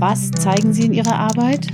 [0.00, 1.66] Was zeigen sie in ihrer Arbeit?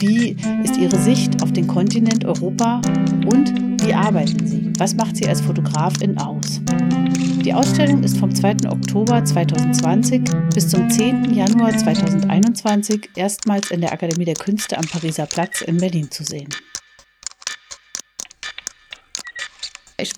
[0.00, 2.82] Wie ist ihre Sicht auf den Kontinent Europa?
[3.26, 3.54] Und
[3.86, 4.72] wie arbeiten sie?
[4.76, 6.60] Was macht sie als Fotografin aus?
[7.44, 8.68] Die Ausstellung ist vom 2.
[8.68, 11.32] Oktober 2020 bis zum 10.
[11.32, 16.48] Januar 2021 erstmals in der Akademie der Künste am Pariser Platz in Berlin zu sehen.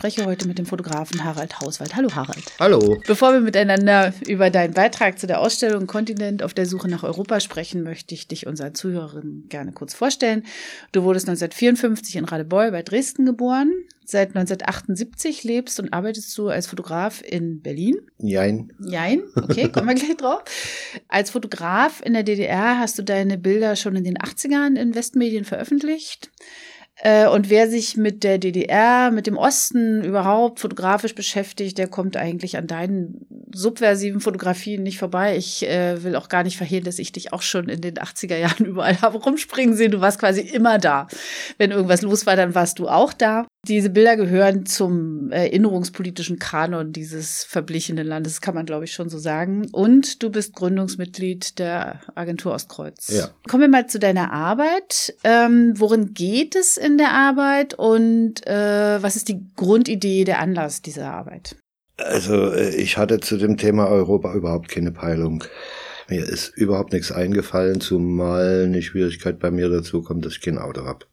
[0.02, 1.94] Spreche heute mit dem Fotografen Harald Hauswald.
[1.94, 2.42] Hallo Harald.
[2.58, 3.00] Hallo.
[3.06, 7.38] Bevor wir miteinander über deinen Beitrag zu der Ausstellung Kontinent auf der Suche nach Europa
[7.38, 10.42] sprechen, möchte ich dich unseren Zuhörerinnen gerne kurz vorstellen.
[10.90, 13.70] Du wurdest 1954 in Radebeul bei Dresden geboren.
[14.04, 17.94] Seit 1978 lebst und arbeitest du als Fotograf in Berlin.
[18.18, 18.72] Jein.
[18.80, 20.42] Jein, okay, kommen wir gleich drauf.
[21.06, 25.44] Als Fotograf in der DDR hast du deine Bilder schon in den 80ern in Westmedien
[25.44, 26.32] veröffentlicht.
[27.04, 32.16] Äh, und wer sich mit der DDR, mit dem Osten überhaupt fotografisch beschäftigt, der kommt
[32.16, 35.36] eigentlich an deinen subversiven Fotografien nicht vorbei.
[35.36, 38.36] Ich äh, will auch gar nicht verhehlen, dass ich dich auch schon in den 80er
[38.36, 39.90] Jahren überall habe rumspringen sehen.
[39.90, 41.08] Du warst quasi immer da.
[41.58, 43.48] Wenn irgendwas los war, dann warst du auch da.
[43.68, 49.18] Diese Bilder gehören zum erinnerungspolitischen Kanon dieses verblichenen Landes, kann man glaube ich schon so
[49.18, 49.68] sagen.
[49.70, 53.08] Und du bist Gründungsmitglied der Agentur Ostkreuz.
[53.08, 53.30] Ja.
[53.48, 55.14] Kommen wir mal zu deiner Arbeit.
[55.22, 60.82] Ähm, worin geht es in der Arbeit und äh, was ist die Grundidee, der Anlass
[60.82, 61.54] dieser Arbeit?
[61.98, 65.44] Also äh, ich hatte zu dem Thema Europa überhaupt keine Peilung.
[66.08, 70.58] Mir ist überhaupt nichts eingefallen, zumal eine Schwierigkeit bei mir dazu kommt, dass ich kein
[70.58, 71.06] Auto habe.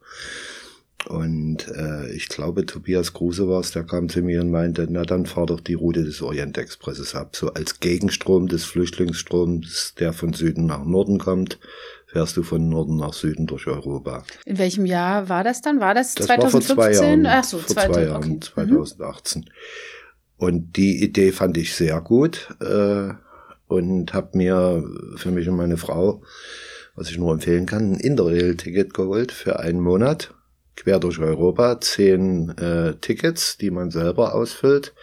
[1.07, 5.03] Und äh, ich glaube, Tobias Kruse war es, der kam zu mir und meinte, na
[5.03, 7.35] dann fahr doch die Route des Orientexpresses ab.
[7.35, 11.57] So als Gegenstrom des Flüchtlingsstroms, der von Süden nach Norden kommt,
[12.05, 14.23] fährst du von Norden nach Süden durch Europa.
[14.45, 15.79] In welchem Jahr war das dann?
[15.79, 16.77] War das, Das 2015?
[16.77, 17.25] war vor zwei Jahren.
[17.25, 18.39] Ach so, vor 2000, zwei Jahren, okay.
[18.53, 19.49] 2018.
[20.37, 23.09] Und die Idee fand ich sehr gut äh,
[23.67, 24.83] und habe mir
[25.15, 26.23] für mich und meine Frau,
[26.95, 30.33] was ich nur empfehlen kann, ein Interrail-Ticket geholt für einen Monat,
[30.79, 34.95] quer durch Europa, zehn äh, Tickets, die man selber ausfüllt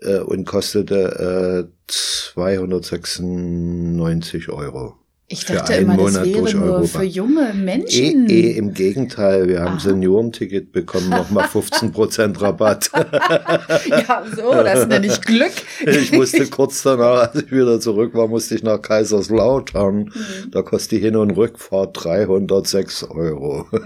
[0.00, 5.01] äh, und kostete äh, 296 Euro.
[5.32, 6.86] Ich für dachte einen immer, das Monat wäre durch nur Europa.
[6.98, 8.28] für junge Eh, Menschen.
[8.30, 9.80] eh, im Gegenteil, wir haben Aha.
[9.80, 12.90] Seniorenticket bekommen, nochmal 15% Rabatt.
[13.88, 15.52] ja, so, das nenne ich Glück.
[15.86, 19.96] Ich musste kurz danach, als ich wieder zurück war, musste ich nach Kaiserslautern.
[20.04, 20.50] Mhm.
[20.50, 23.66] Da kostet die Hin- und Rückfahrt 306 Euro.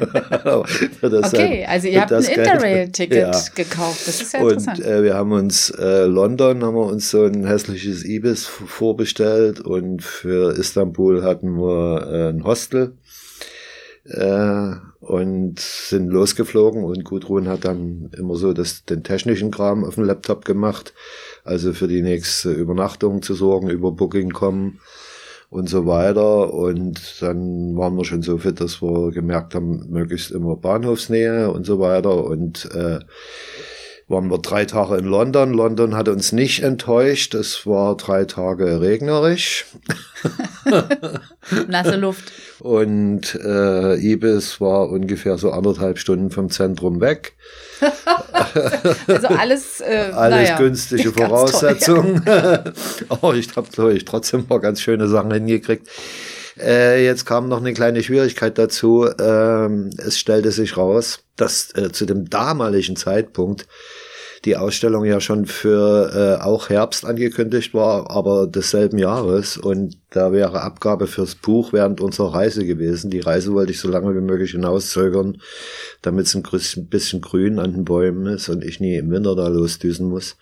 [1.01, 2.29] Das- Okay, also ihr habt ein das.
[2.29, 3.41] Interrail-Ticket Ja.
[3.55, 4.07] gekauft.
[4.07, 4.81] Das ist ja Und interessant.
[4.85, 10.03] äh, wir haben uns äh, London haben wir uns so ein hässliches Ibis vorbestellt und
[10.03, 12.95] für Istanbul hatten wir äh, ein Hostel
[14.05, 19.97] äh, und sind losgeflogen und Gudrun hat dann immer so das, den technischen Kram auf
[19.97, 20.95] dem Laptop gemacht,
[21.45, 24.79] also für die nächste Übernachtung zu sorgen, über Booking.com
[25.51, 26.53] und so weiter.
[26.53, 31.67] Und dann waren wir schon so fit, dass wir gemerkt haben, möglichst immer Bahnhofsnähe und
[31.67, 32.25] so weiter.
[32.25, 33.01] Und äh,
[34.09, 35.53] waren wir drei Tage in London.
[35.53, 37.35] London hat uns nicht enttäuscht.
[37.35, 39.67] Es war drei Tage regnerisch.
[41.69, 42.33] Nasse Luft.
[42.61, 47.35] Und äh, Ibis war ungefähr so anderthalb Stunden vom Zentrum weg.
[49.07, 52.23] Also alles, äh, Alles naja, günstige toll, Voraussetzungen.
[53.09, 55.87] Aber ich habe, glaube ich, trotzdem paar ganz schöne Sachen hingekriegt.
[56.59, 59.09] Äh, jetzt kam noch eine kleine Schwierigkeit dazu.
[59.19, 63.67] Ähm, es stellte sich raus, dass äh, zu dem damaligen Zeitpunkt
[64.45, 69.57] die Ausstellung ja schon für äh, auch Herbst angekündigt war, aber desselben Jahres.
[69.57, 73.11] Und da wäre Abgabe fürs Buch während unserer Reise gewesen.
[73.11, 75.43] Die Reise wollte ich so lange wie möglich hinauszögern,
[76.01, 79.49] damit es ein bisschen grün an den Bäumen ist und ich nie im Winter da
[79.49, 80.37] losdüsen muss.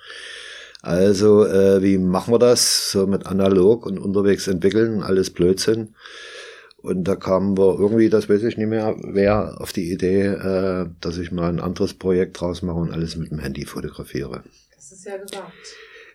[0.84, 2.90] Also, äh, wie machen wir das?
[2.90, 5.94] So mit analog und unterwegs entwickeln, alles Blödsinn.
[6.82, 10.86] Und da kamen wir irgendwie, das weiß ich nicht mehr, wer auf die Idee, äh,
[11.00, 14.44] dass ich mal ein anderes Projekt draus mache und alles mit dem Handy fotografiere.
[14.76, 15.52] Das ist ja gesagt.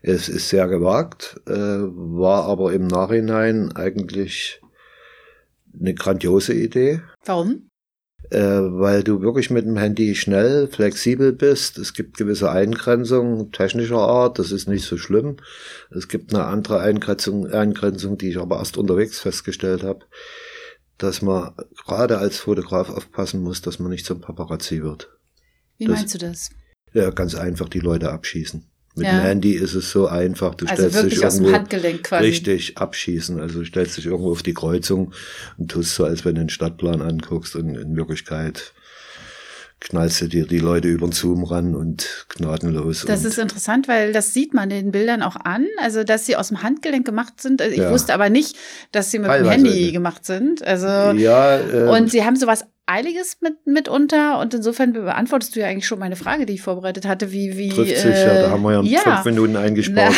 [0.04, 4.62] Es ist sehr gewagt, äh, war aber im Nachhinein eigentlich
[5.80, 7.02] eine grandiose Idee.
[7.26, 7.69] Warum?
[8.30, 11.78] Äh, weil du wirklich mit dem Handy schnell, flexibel bist.
[11.78, 15.38] Es gibt gewisse Eingrenzungen technischer Art, das ist nicht so schlimm.
[15.90, 20.06] Es gibt eine andere Eingrenzung, Eingrenzung die ich aber erst unterwegs festgestellt habe,
[20.98, 21.54] dass man
[21.86, 25.10] gerade als Fotograf aufpassen muss, dass man nicht zum Paparazzi wird.
[25.78, 26.50] Wie das, meinst du das?
[26.94, 28.69] Ja, ganz einfach die Leute abschießen.
[29.00, 29.20] Mit ja.
[29.20, 30.56] dem Handy ist es so einfach.
[30.56, 32.26] Du also stellst dich irgendwo Handgelenk quasi.
[32.26, 33.40] richtig abschießen.
[33.40, 35.14] Also du stellst dich irgendwo auf die Kreuzung
[35.58, 38.74] und tust so, als wenn du den Stadtplan anguckst und in Wirklichkeit
[39.82, 43.06] knallst du dir die Leute über den Zoom ran und gnadenlos.
[43.08, 46.36] Das und ist interessant, weil das sieht man den Bildern auch an, also dass sie
[46.36, 47.62] aus dem Handgelenk gemacht sind.
[47.62, 47.92] Ich ja.
[47.92, 48.58] wusste aber nicht,
[48.92, 50.64] dass sie mit Teilweise dem Handy gemacht sind.
[50.64, 55.68] Also ja, äh, und sie haben sowas Eiliges mit, mitunter und insofern beantwortest du ja
[55.68, 58.50] eigentlich schon meine Frage, die ich vorbereitet hatte, wie wie trifft sich äh, ja, da
[58.50, 59.22] haben wir ja, ja.
[59.22, 60.16] fünf Minuten eingespart.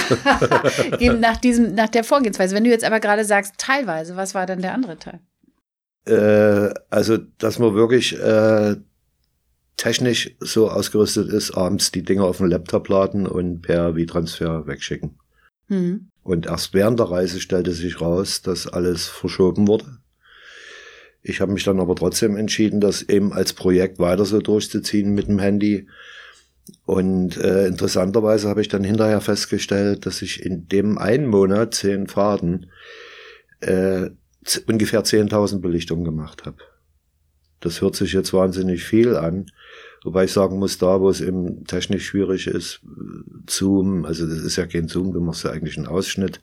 [1.19, 2.55] nach diesem nach der Vorgehensweise.
[2.55, 5.19] Wenn du jetzt aber gerade sagst teilweise, was war dann der andere Teil?
[6.05, 8.77] Äh, also dass man wirklich äh,
[9.75, 15.19] technisch so ausgerüstet ist, abends die Dinger auf den Laptop laden und per V-Transfer wegschicken.
[15.67, 16.09] Mhm.
[16.23, 20.00] Und erst während der Reise stellte sich raus, dass alles verschoben wurde
[21.23, 25.27] ich habe mich dann aber trotzdem entschieden, das eben als Projekt weiter so durchzuziehen mit
[25.27, 25.87] dem Handy.
[26.85, 32.07] Und äh, interessanterweise habe ich dann hinterher festgestellt, dass ich in dem einen Monat zehn
[32.07, 32.67] Fahrten
[33.59, 34.09] äh,
[34.67, 36.57] ungefähr 10.000 Belichtungen gemacht habe.
[37.59, 39.45] Das hört sich jetzt wahnsinnig viel an,
[40.03, 42.81] wobei ich sagen muss, da wo es eben technisch schwierig ist,
[43.47, 46.41] Zoom, also das ist ja kein Zoom, du machst ja eigentlich einen Ausschnitt,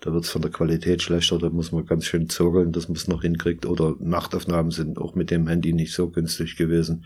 [0.00, 2.96] da wird es von der Qualität schlechter, da muss man ganz schön zögeln, dass man
[2.96, 3.66] es noch hinkriegt.
[3.66, 7.04] Oder Nachtaufnahmen sind auch mit dem Handy nicht so günstig gewesen.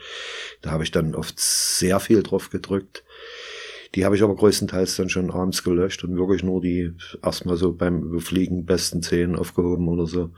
[0.62, 3.04] Da habe ich dann oft sehr viel drauf gedrückt.
[3.94, 6.92] Die habe ich aber größtenteils dann schon abends gelöscht und wirklich nur die
[7.22, 10.30] erstmal so beim Überfliegen besten zehn aufgehoben oder so.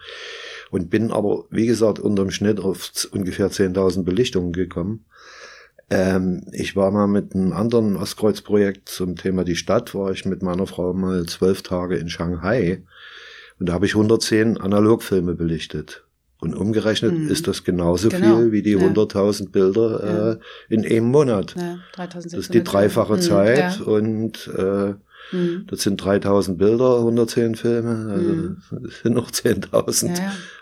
[0.70, 5.04] Und bin aber, wie gesagt, unterm Schnitt auf ungefähr 10.000 Belichtungen gekommen.
[5.92, 10.42] Ähm, ich war mal mit einem anderen Ostkreuz-Projekt zum Thema die Stadt, war ich mit
[10.42, 12.82] meiner Frau mal zwölf Tage in Shanghai
[13.60, 16.04] und da habe ich 110 Analogfilme belichtet.
[16.38, 17.28] Und umgerechnet mhm.
[17.28, 18.38] ist das genauso genau.
[18.38, 18.78] viel wie die ja.
[18.78, 20.32] 100.000 Bilder ja.
[20.32, 20.38] äh,
[20.70, 21.54] in einem Monat.
[21.56, 23.20] Ja, das ist die dreifache mhm.
[23.20, 24.94] Zeit und äh,
[25.30, 25.66] mhm.
[25.68, 28.56] das sind 3000 Bilder, 110 Filme, also mhm.
[28.82, 30.18] das sind noch 10.000.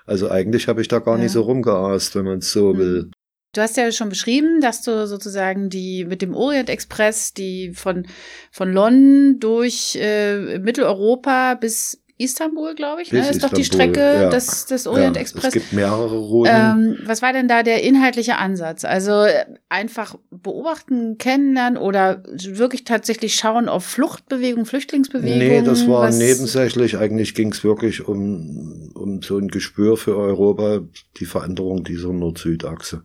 [0.06, 2.78] Also eigentlich habe ich da gar nicht so rumgeaßt, wenn man es so mhm.
[2.78, 3.10] will.
[3.52, 8.06] Du hast ja schon beschrieben, dass du sozusagen die mit dem Orient Express, die von,
[8.52, 13.20] von London durch äh, Mitteleuropa bis Istanbul, glaube ich, ne?
[13.20, 14.28] ist Istanbul, doch die Strecke ja.
[14.28, 15.46] des, des Orient ja, Express.
[15.46, 16.52] Es gibt mehrere Routen.
[16.54, 18.84] Ähm, was war denn da der inhaltliche Ansatz?
[18.84, 25.38] Also äh, einfach beobachten, kennenlernen oder wirklich tatsächlich schauen auf Fluchtbewegung, Flüchtlingsbewegung?
[25.38, 26.18] Nee, das war was?
[26.18, 26.98] nebensächlich.
[26.98, 30.82] Eigentlich ging es wirklich um, um so ein Gespür für Europa,
[31.16, 33.02] die Veränderung dieser Nord-Süd-Achse.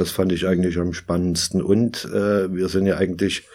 [0.00, 1.60] Das fand ich eigentlich am spannendsten.
[1.60, 3.46] Und äh, wir sind ja eigentlich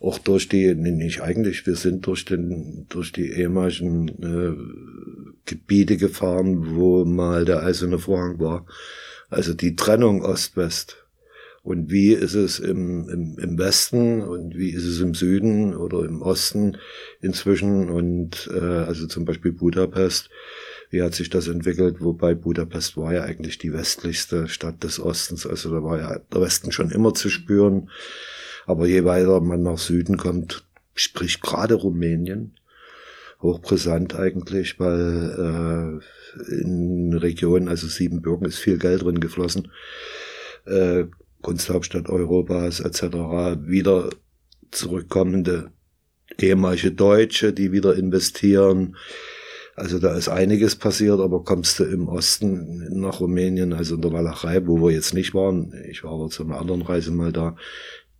[0.00, 5.96] auch durch die, nee, nicht eigentlich, wir sind durch den, durch die ehemaligen äh, Gebiete
[5.96, 8.66] gefahren, wo mal der eiserne Vorhang war.
[9.30, 10.98] Also die Trennung Ost-West.
[11.62, 16.04] Und wie ist es im, im, im Westen und wie ist es im Süden oder
[16.04, 16.76] im Osten
[17.20, 20.28] inzwischen und äh, also zum Beispiel Budapest
[20.92, 25.46] wie hat sich das entwickelt, wobei Budapest war ja eigentlich die westlichste Stadt des Ostens,
[25.46, 27.88] also da war ja der Westen schon immer zu spüren,
[28.66, 32.58] aber je weiter man nach Süden kommt, sprich gerade Rumänien,
[33.40, 36.00] hochbrisant eigentlich, weil
[36.38, 39.72] äh, in Regionen, also Siebenbürgen, ist viel Geld drin geflossen,
[40.66, 41.04] äh,
[41.40, 43.02] Kunsthauptstadt Europas etc.,
[43.64, 44.10] wieder
[44.70, 45.72] zurückkommende
[46.38, 48.94] ehemalige Deutsche, die wieder investieren,
[49.74, 54.12] also da ist einiges passiert, aber kommst du im Osten nach Rumänien, also in der
[54.12, 57.56] Walachei, wo wir jetzt nicht waren, ich war aber zu einer anderen Reise mal da,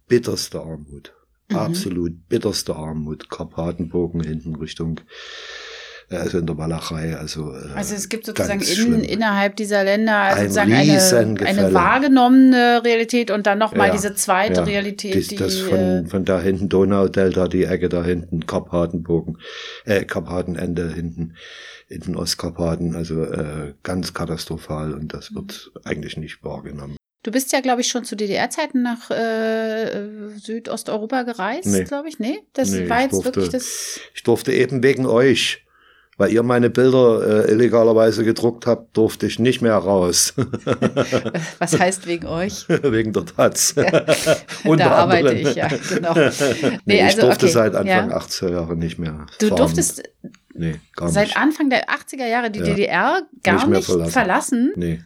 [0.09, 1.15] bitterste Armut.
[1.51, 1.57] Mhm.
[1.57, 3.29] Absolut bitterste Armut.
[3.31, 5.01] Karpatenbogen hinten Richtung
[6.13, 7.17] also in der Walachei.
[7.17, 10.73] Also, äh, also es gibt sozusagen in, innerhalb dieser Länder also sozusagen
[11.39, 15.31] eine, eine wahrgenommene Realität und dann nochmal ja, diese zweite ja, Realität.
[15.31, 19.39] Die, das von, äh, von da hinten Donaudelta, die Ecke da hinten, Karpatenbogen,
[19.85, 21.35] äh, Karpatenende hinten
[21.89, 26.97] in den Ostkarpaten, also äh, ganz katastrophal und das wird eigentlich nicht wahrgenommen.
[27.23, 31.85] Du bist ja, glaube ich, schon zu DDR-Zeiten nach äh, Südosteuropa gereist, nee.
[31.85, 32.19] glaube ich.
[32.19, 34.01] Nee, das nee, war jetzt durfte, wirklich das.
[34.13, 35.65] Ich durfte eben wegen euch
[36.19, 40.35] weil ihr meine Bilder äh, illegalerweise gedruckt habt, durfte ich nicht mehr raus.
[41.59, 42.69] Was heißt wegen euch?
[42.69, 43.75] wegen der Taz.
[43.77, 43.91] Ja,
[44.77, 45.39] da arbeite anderen.
[45.39, 46.15] ich, ja, genau.
[46.15, 48.19] Nee, nee also, ich durfte okay, seit Anfang ja.
[48.19, 49.27] 80er Jahre nicht mehr.
[49.39, 49.57] Du fahren.
[49.57, 50.03] durftest
[50.55, 51.15] nee, gar nicht.
[51.15, 52.67] seit Anfang der 80er Jahre die ja.
[52.67, 54.73] DDR gar nicht, nicht verlassen?
[54.77, 55.01] Nee.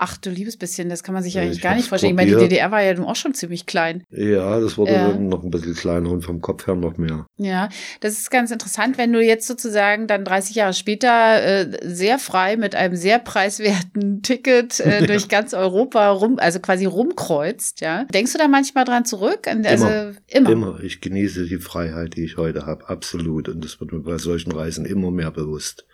[0.00, 2.12] Ach du liebes bisschen, das kann man sich ja Ja, eigentlich ich gar nicht vorstellen.
[2.12, 2.52] Ich meine, die probiert.
[2.52, 4.04] DDR war ja nun auch schon ziemlich klein.
[4.10, 5.12] Ja, das wurde Ja.
[5.18, 7.26] noch ein bisschen kleiner und vom Kopf her noch mehr.
[7.36, 7.68] Ja,
[8.00, 12.56] das ist ganz interessant, wenn du jetzt sozusagen dann 30 Jahre später äh, sehr frei
[12.56, 18.04] mit einem sehr preiswerten Ticket äh, durch ganz Europa rum, also quasi rumkreuzt, ja.
[18.04, 19.46] Denkst du da manchmal dran zurück?
[19.48, 20.12] Also Immer.
[20.28, 20.50] immer.
[20.50, 20.80] Immer.
[20.82, 23.48] Ich genieße die Freiheit, die ich heute habe, absolut.
[23.48, 25.86] Und das wird mir bei solchen Reisen immer mehr bewusst.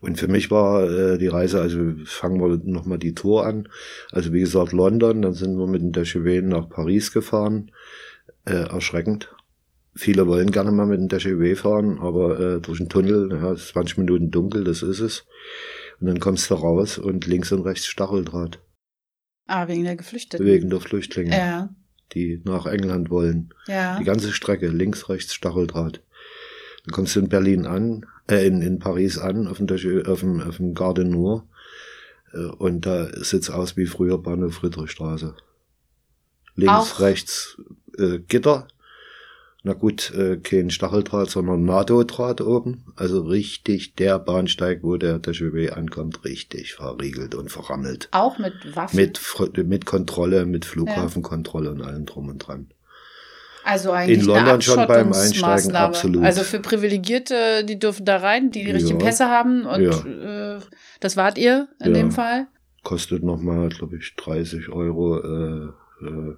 [0.00, 3.68] Und für mich war äh, die Reise, also fangen wir nochmal die Tour an.
[4.10, 7.70] Also wie gesagt, London, dann sind wir mit dem DGW nach Paris gefahren.
[8.46, 9.34] Äh, erschreckend.
[9.94, 13.62] Viele wollen gerne mal mit dem DGW fahren, aber äh, durch den Tunnel, ja, es
[13.64, 15.26] ist 20 Minuten dunkel, das ist es.
[16.00, 18.60] Und dann kommst du raus und links und rechts Stacheldraht.
[19.46, 20.46] Ah, wegen der Geflüchteten.
[20.46, 21.68] Wegen der Flüchtlinge, Ja,
[22.14, 23.52] die nach England wollen.
[23.66, 23.98] ja.
[23.98, 26.02] Die ganze Strecke, links, rechts, Stacheldraht.
[26.86, 29.66] Dann kommst du in Berlin an, äh, in, in Paris an, auf dem,
[30.06, 31.44] auf dem, auf dem Gare du Nord.
[32.32, 35.34] Äh, und da sieht's aus wie früher Bahnhof Friedrichstraße.
[36.56, 37.60] Links, Auch- rechts
[37.98, 38.68] äh, Gitter.
[39.62, 42.86] Na gut, äh, kein Stacheldraht, sondern NATO-Draht oben.
[42.96, 48.08] Also richtig der Bahnsteig, wo der DGW ankommt, richtig verriegelt und verrammelt.
[48.10, 48.96] Auch mit Waffen.
[48.96, 49.20] Mit,
[49.66, 52.68] mit Kontrolle, mit Flughafenkontrolle und allem drum und dran.
[53.64, 56.24] Also eigentlich in London schon beim Einsteigen, absolut.
[56.24, 59.06] Also für Privilegierte, die dürfen da rein, die die richtigen Ja.
[59.06, 60.58] Pässe haben und äh,
[61.00, 61.92] das wart ihr in Ja.
[62.00, 62.46] dem Fall.
[62.82, 65.66] kostet nochmal, glaube ich, 30 Euro äh,
[66.06, 66.34] äh,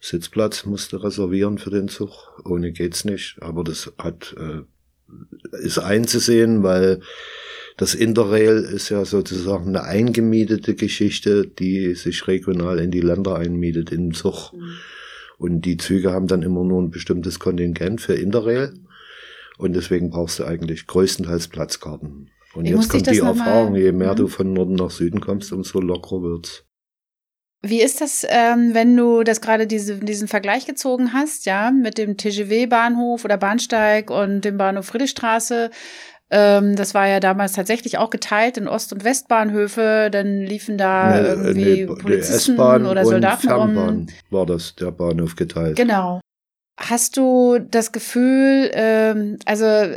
[0.00, 2.40] Sitzplatz, musste reservieren für den Zug.
[2.44, 3.36] Ohne geht's nicht.
[3.40, 4.62] Aber das hat äh,
[5.62, 7.00] ist einzusehen, weil
[7.76, 13.92] das Interrail ist ja sozusagen eine eingemietete Geschichte, die sich regional in die Länder einmietet
[13.92, 14.52] im Zug.
[15.38, 18.72] Und die Züge haben dann immer nur ein bestimmtes Kontingent für Interrail.
[19.58, 22.30] Und deswegen brauchst du eigentlich größtenteils Platzkarten.
[22.54, 24.16] Und muss jetzt kommt die Erfahrung, je mehr Mhm.
[24.16, 26.64] du von Norden nach Süden kommst, umso lockerer wird's.
[27.62, 31.98] Wie ist das, ähm, wenn du das gerade diese, diesen Vergleich gezogen hast, ja, mit
[31.98, 35.70] dem TGW-Bahnhof oder Bahnsteig und dem Bahnhof Friedrichstraße?
[36.30, 40.08] Ähm, das war ja damals tatsächlich auch geteilt in Ost- und Westbahnhöfe.
[40.10, 43.74] Dann liefen da Nee, irgendwie die Polizisten oder und Soldaten rum.
[43.74, 45.76] Fernbahn war das, der Bahnhof geteilt.
[45.76, 46.20] Genau.
[46.78, 49.96] Hast du das Gefühl, ähm, also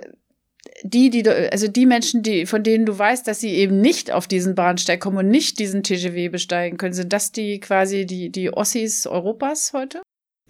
[0.84, 4.28] die, die, also die Menschen, die, von denen du weißt, dass sie eben nicht auf
[4.28, 8.54] diesen Bahnsteig kommen und nicht diesen TGW besteigen können, sind das die quasi die, die
[8.54, 10.02] Ossis Europas heute?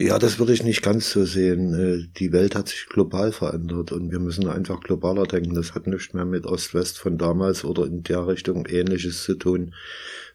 [0.01, 1.73] Ja, das würde ich nicht ganz so sehen.
[1.73, 5.53] Äh, Die Welt hat sich global verändert und wir müssen einfach globaler denken.
[5.53, 9.75] Das hat nichts mehr mit Ost-West von damals oder in der Richtung Ähnliches zu tun.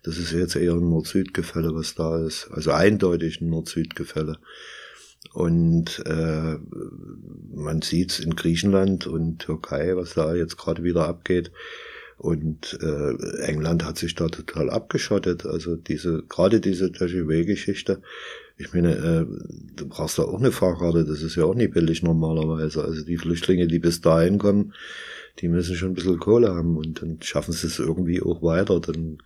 [0.02, 2.48] Das ist jetzt eher ein Nord-Süd-Gefälle, was da ist.
[2.50, 4.36] Also eindeutig ein Nord-Süd-Gefälle.
[5.32, 6.58] Und äh,
[7.54, 11.52] man sieht's in Griechenland und Türkei, was da jetzt gerade wieder abgeht.
[12.18, 15.46] Und äh, England hat sich da total abgeschottet.
[15.46, 18.02] Also diese, gerade diese TGW-Geschichte.
[18.56, 19.26] Ich meine, äh,
[19.74, 22.84] du brauchst da auch eine Fahrkarte, das ist ja auch nicht billig normalerweise.
[22.84, 24.72] Also die Flüchtlinge, die bis dahin kommen,
[25.40, 28.78] die müssen schon ein bisschen Kohle haben und dann schaffen sie es irgendwie auch weiter.
[28.80, 29.18] Dann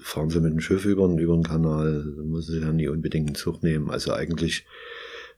[0.00, 2.88] fahren sie mit dem Schiff über, den- über den Kanal, dann müssen sie ja nie
[2.88, 3.90] unbedingt einen Zug nehmen.
[3.90, 4.66] Also eigentlich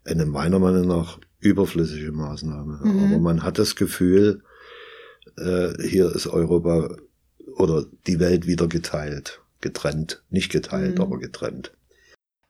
[0.05, 2.81] eine meiner Meinung nach überflüssige Maßnahme.
[2.83, 3.05] Mhm.
[3.05, 4.43] Aber man hat das Gefühl,
[5.37, 6.97] äh, hier ist Europa
[7.57, 10.23] oder die Welt wieder geteilt, getrennt.
[10.31, 11.00] Nicht geteilt, Mhm.
[11.03, 11.73] aber getrennt.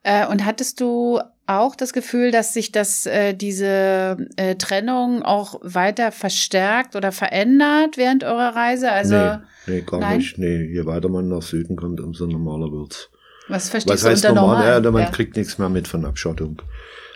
[0.05, 5.59] Äh, und hattest du auch das Gefühl, dass sich das, äh, diese äh, Trennung auch
[5.63, 8.91] weiter verstärkt oder verändert während eurer Reise?
[8.91, 10.17] Also, nee, nee, gar nein?
[10.17, 10.37] nicht.
[10.37, 13.09] Nee, je weiter man nach Süden kommt, umso normaler wird's.
[13.47, 14.57] was verstehst Was du heißt unter normal?
[14.63, 14.83] normal?
[14.83, 15.09] Ja, man Ja.
[15.09, 16.61] kriegt nichts mehr mit von Abschottung.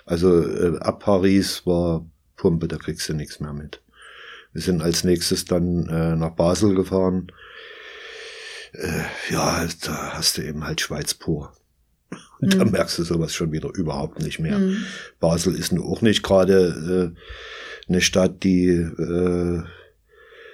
[0.08, 2.04] Also äh, ab Paris war
[2.38, 3.82] Pumpe, da kriegst du nichts mehr mit.
[4.52, 7.32] Wir sind als nächstes dann äh, nach Basel gefahren.
[8.74, 11.54] Äh, ja, da hast du eben halt Schweiz pur.
[12.42, 12.72] Und da Mhm.
[12.72, 14.58] merkst du sowas schon wieder überhaupt nicht mehr.
[14.60, 14.78] Mhm.
[15.20, 19.62] Basel ist nun auch nicht gerade äh, eine Stadt, die äh,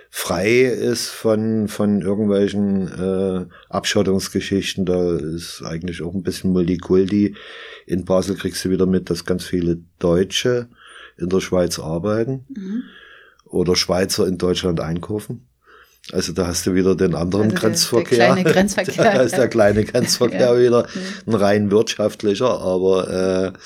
[0.10, 4.86] frei ist von, von irgendwelchen äh, Abschottungsgeschichten.
[4.86, 7.36] Da ist eigentlich auch ein bisschen Multikulti.
[7.86, 10.70] In Basel kriegst du wieder mit, dass ganz viele Deutsche
[11.18, 12.84] in der Schweiz arbeiten Mhm.
[13.46, 15.48] oder Schweizer in Deutschland einkaufen.
[16.12, 18.18] Also da hast du wieder den anderen Also der- der Grenzverkehr.
[18.18, 20.60] kleine Grenzverkehr, Da ist der kleine Grenzverkehr Ja.
[20.60, 20.88] wieder
[21.26, 21.34] Mhm.
[21.34, 23.60] ein rein wirtschaftlicher, aber äh,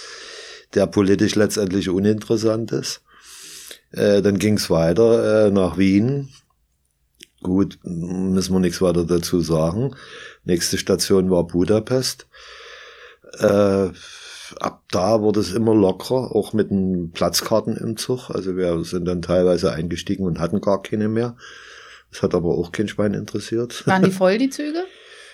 [0.73, 3.01] der politisch letztendlich uninteressant ist.
[3.91, 6.29] Äh, dann ging's weiter äh, nach Wien.
[7.41, 9.95] Gut, müssen wir nichts weiter dazu sagen.
[10.43, 12.27] Nächste Station war Budapest.
[13.39, 13.89] Äh,
[14.59, 18.29] ab da wurde es immer lockerer, auch mit den Platzkarten im Zug.
[18.29, 21.35] Also wir sind dann teilweise eingestiegen und hatten gar keine mehr.
[22.11, 23.85] Das hat aber auch kein Schwein interessiert.
[23.87, 24.83] Waren die voll, die Züge?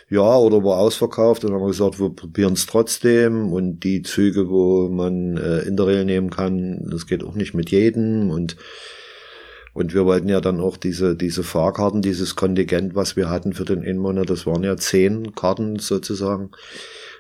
[0.10, 4.04] Ja, oder war ausverkauft und dann haben wir gesagt, wir probieren es trotzdem und die
[4.04, 8.56] Züge, wo man äh, Interrail nehmen kann, das geht auch nicht mit jedem und
[9.74, 13.66] und wir wollten ja dann auch diese, diese Fahrkarten, dieses Kontingent, was wir hatten für
[13.66, 16.52] den Innenmonat, das waren ja zehn Karten sozusagen.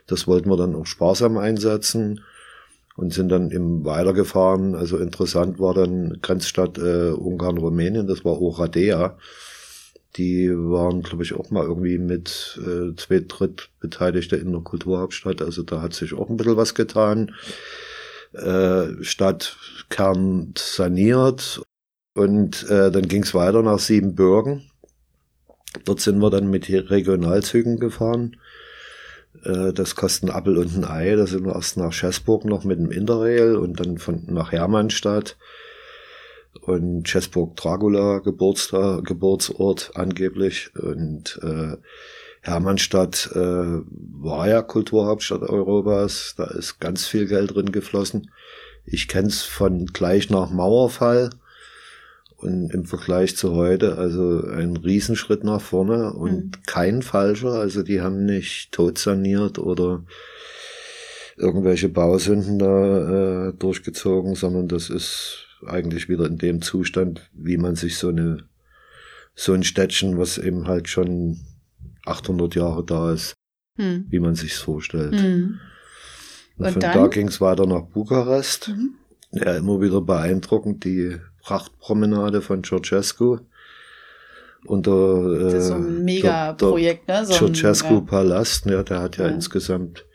[0.07, 2.21] Das wollten wir dann auch sparsam einsetzen
[2.95, 4.73] und sind dann im weitergefahren.
[4.73, 9.17] Also interessant war dann Grenzstadt äh, Ungarn-Rumänien, das war Oradea.
[10.15, 15.41] Die waren, glaube ich, auch mal irgendwie mit äh, zwei Dritt Beteiligte in der Kulturhauptstadt.
[15.41, 17.33] Also da hat sich auch ein bisschen was getan.
[18.33, 21.61] Äh, Stadtkern saniert
[22.15, 24.69] und äh, dann ging es weiter nach Siebenbürgen.
[25.83, 28.37] Dort sind wir dann mit Regionalzügen gefahren.
[29.43, 31.15] Äh, das kostet ein Appel und ein Ei.
[31.15, 35.37] Da sind wir erst nach Schäßburg noch mit dem Interrail und dann von nach Hermannstadt.
[36.65, 40.71] Und Schäßburg Dracula, Geburtstag, Geburtsort angeblich.
[40.75, 41.77] Und äh,
[42.41, 46.33] Hermannstadt äh, war ja Kulturhauptstadt Europas.
[46.37, 48.31] Da ist ganz viel Geld drin geflossen.
[48.85, 51.29] Ich kenne es von gleich nach Mauerfall
[52.37, 56.51] und im Vergleich zu heute, also ein Riesenschritt nach vorne und mhm.
[56.65, 57.53] kein falscher.
[57.53, 60.03] Also die haben nicht totsaniert oder
[61.37, 67.75] irgendwelche Bausünden da äh, durchgezogen, sondern das ist eigentlich wieder in dem Zustand, wie man
[67.75, 68.47] sich so eine
[69.35, 71.39] so ein Städtchen, was eben halt schon
[72.05, 73.33] 800 Jahre da ist,
[73.77, 74.05] mhm.
[74.09, 75.11] wie man sich's vorstellt.
[75.11, 75.59] Mhm.
[76.57, 76.93] Und, und, von dann?
[76.93, 78.69] da ging's weiter nach Bukarest.
[78.69, 78.95] Mhm.
[79.31, 83.39] Ja, immer wieder beeindruckend, die Prachtpromenade von Ceausescu.
[84.65, 87.25] Unter, äh, das ist so ein Mega-Projekt, ne?
[87.25, 90.05] So Ceausescu-Palast, ja, der hat ja, ja, insgesamt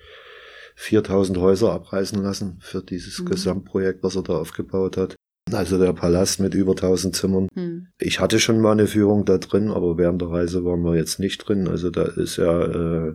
[0.76, 3.26] 4000 Häuser abreißen lassen für dieses mhm.
[3.26, 5.14] Gesamtprojekt, was er da aufgebaut hat.
[5.52, 7.48] Also der Palast mit über 1000 Zimmern.
[7.54, 7.88] Mhm.
[7.98, 11.18] Ich hatte schon mal eine Führung da drin, aber während der Reise waren wir jetzt
[11.18, 11.68] nicht drin.
[11.68, 13.14] Also da ist ja äh,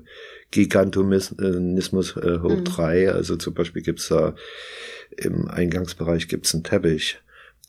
[0.52, 2.63] Gigantonismus äh, hoch mhm.
[2.63, 3.12] drei.
[3.12, 4.36] Also zum Beispiel gibt's da
[5.17, 7.19] im Eingangsbereich gibt's einen Teppich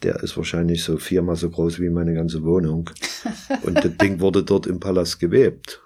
[0.02, 2.90] der ist wahrscheinlich so viermal so groß wie meine ganze Wohnung.
[3.62, 5.83] Und das Ding wurde dort im Palast gewebt.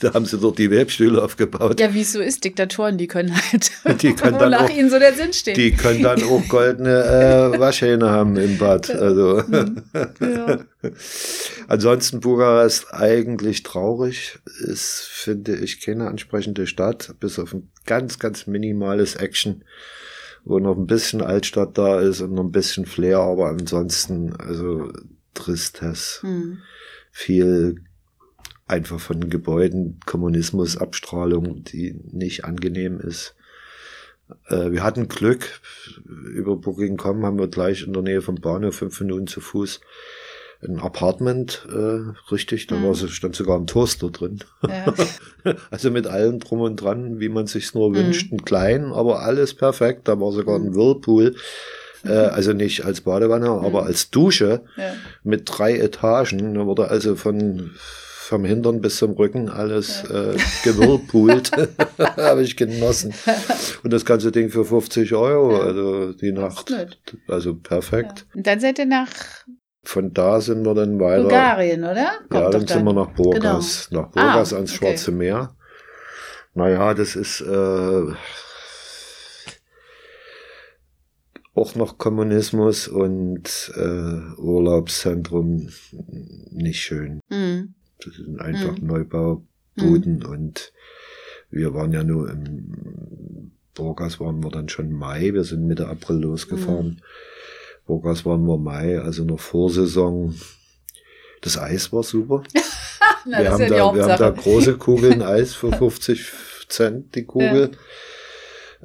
[0.00, 1.80] Da haben sie dort die Webstühle aufgebaut.
[1.80, 3.70] Ja, wie es so ist, Diktatoren, die können halt,
[4.02, 5.56] die können dann nach auch, ihnen so der Sinn steht.
[5.56, 8.90] Die können dann auch goldene äh, Waschhähne haben im Bad.
[8.90, 9.42] Also.
[10.20, 10.64] Ja.
[11.68, 14.38] Ansonsten Bukarest eigentlich traurig.
[14.60, 19.64] Ist, finde ich, keine ansprechende Stadt, bis auf ein ganz, ganz minimales Action
[20.46, 24.92] wo noch ein bisschen Altstadt da ist und noch ein bisschen Flair, aber ansonsten, also
[25.32, 26.18] Tristes.
[26.20, 26.58] Hm.
[27.10, 27.76] Viel
[28.66, 33.34] einfach von Gebäuden, Kommunismus, Abstrahlung, die nicht angenehm ist.
[34.48, 35.60] Äh, wir hatten Glück.
[36.04, 39.80] Über Booking.com haben wir gleich in der Nähe vom Bahnhof fünf Minuten zu Fuß
[40.68, 42.84] ein Apartment, äh, richtig, da mhm.
[42.84, 44.40] war, stand sogar ein Toaster drin.
[44.66, 44.94] Ja.
[45.70, 47.96] also mit allem drum und dran, wie man sich's nur mhm.
[47.96, 50.08] wünscht, ein klein, aber alles perfekt.
[50.08, 50.74] Da war sogar ein mhm.
[50.74, 51.36] Whirlpool.
[52.04, 53.64] Äh, also nicht als Badewanne, mhm.
[53.64, 54.94] aber als Dusche ja.
[55.22, 56.54] mit drei Etagen.
[56.54, 57.72] Da wurde also von
[58.24, 61.50] vom Hintern bis zum Rücken alles äh, gewirlpoolt.
[61.98, 63.14] Habe ich genossen.
[63.82, 66.72] Und das ganze Ding für 50 Euro, also die Nacht.
[67.28, 68.26] Also perfekt.
[68.28, 68.36] Ja.
[68.36, 69.10] Und dann seid ihr nach
[69.86, 71.22] von da sind wir dann weiter.
[71.22, 72.12] Bulgarien, oder?
[72.30, 73.88] Kommt ja, dann, sind wir nach Burgas.
[73.90, 74.02] Genau.
[74.02, 74.78] Nach Burgas ah, ans okay.
[74.78, 75.54] Schwarze Meer.
[76.54, 78.02] Naja, das ist äh,
[81.54, 85.68] auch noch Kommunismus und äh, Urlaubszentrum
[86.50, 87.20] nicht schön.
[87.28, 87.74] Mhm.
[88.04, 88.86] Das sind einfach mhm.
[88.86, 90.26] Neubaubuden mhm.
[90.26, 90.72] und
[91.50, 96.18] wir waren ja nur im Burgas waren wir dann schon Mai, wir sind Mitte April
[96.18, 96.86] losgefahren.
[96.86, 97.00] Mhm.
[97.86, 100.34] Burgas waren wir Mai, also noch Vorsaison.
[101.40, 102.44] Das Eis war super.
[103.26, 106.32] Na, wir, haben ja da, wir haben da große Kugeln Eis für 50
[106.68, 107.70] Cent die Kugel.
[107.72, 107.78] Ja.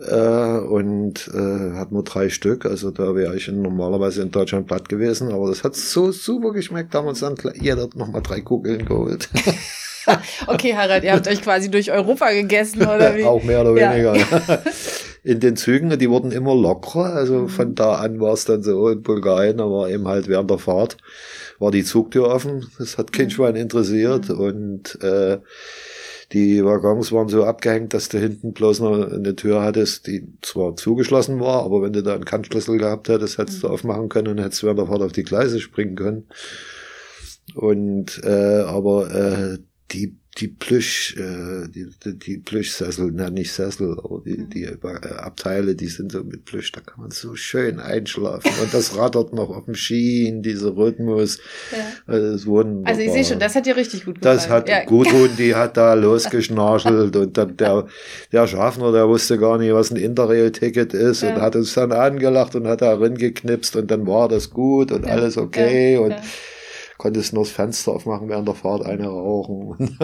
[0.07, 2.65] Äh, und äh, hat nur drei Stück.
[2.65, 5.31] Also da wäre ich normalerweise in Deutschland platt gewesen.
[5.31, 6.93] Aber das hat so super geschmeckt.
[6.93, 9.29] Da haben uns dann jeder nochmal drei Kugeln geholt.
[10.47, 13.23] okay, Harald, ihr habt euch quasi durch Europa gegessen, oder wie?
[13.23, 14.15] Auch mehr oder weniger.
[14.15, 14.63] Ja.
[15.23, 17.13] in den Zügen, die wurden immer lockerer.
[17.13, 17.49] Also mhm.
[17.49, 20.97] von da an war es dann so in Bulgarien, war eben halt während der Fahrt
[21.59, 22.71] war die Zugtür offen.
[22.79, 23.31] Das hat kein mhm.
[23.31, 24.29] Schwein interessiert.
[24.29, 24.39] Mhm.
[24.39, 25.39] Und äh,
[26.31, 30.75] die Waggons waren so abgehängt, dass du hinten bloß noch eine Tür hattest, die zwar
[30.75, 34.39] zugeschlossen war, aber wenn du da einen Kantschlüssel gehabt hättest, hättest du aufmachen können und
[34.39, 36.27] hättest während der Fahrt auf die Gleise springen können.
[37.55, 39.57] Und äh, aber äh,
[39.91, 44.77] die die Plüsch, äh, die, die, Plüschsessel, na nicht Sessel, aber die, die äh,
[45.17, 48.51] Abteile, die sind so mit Plüsch, da kann man so schön einschlafen.
[48.61, 51.39] Und das rattert noch auf dem Schienen, dieser Rhythmus.
[51.71, 52.13] Ja.
[52.13, 54.37] Also, also ich sehe schon, das hat dir richtig gut gefallen.
[54.37, 54.85] Das hat ja.
[54.85, 57.87] Gudrun, die hat da losgeschnarchelt und dann der,
[58.31, 61.33] der Schaffner, der wusste gar nicht, was ein Interrail-Ticket ist ja.
[61.33, 65.05] und hat uns dann angelacht und hat da geknipst und dann war das gut und
[65.05, 66.15] alles okay und
[66.99, 69.97] konntest nur das Fenster aufmachen während der Fahrt, eine rauchen.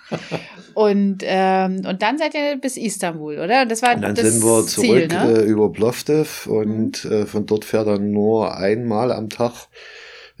[0.74, 3.64] und, ähm, und dann seid ihr bis Istanbul, oder?
[3.64, 5.38] Das war und dann das sind wir zurück Ziel, ne?
[5.38, 7.12] äh, über Plovdiv und mhm.
[7.12, 9.68] äh, von dort fährt dann nur einmal am Tag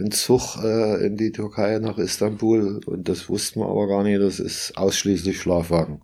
[0.00, 4.20] ein Zug äh, in die Türkei nach Istanbul und das wussten wir aber gar nicht,
[4.20, 6.02] das ist ausschließlich Schlafwagen.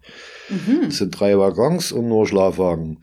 [0.49, 0.85] Mhm.
[0.89, 2.99] Es sind drei Waggons und nur Schlafwagen.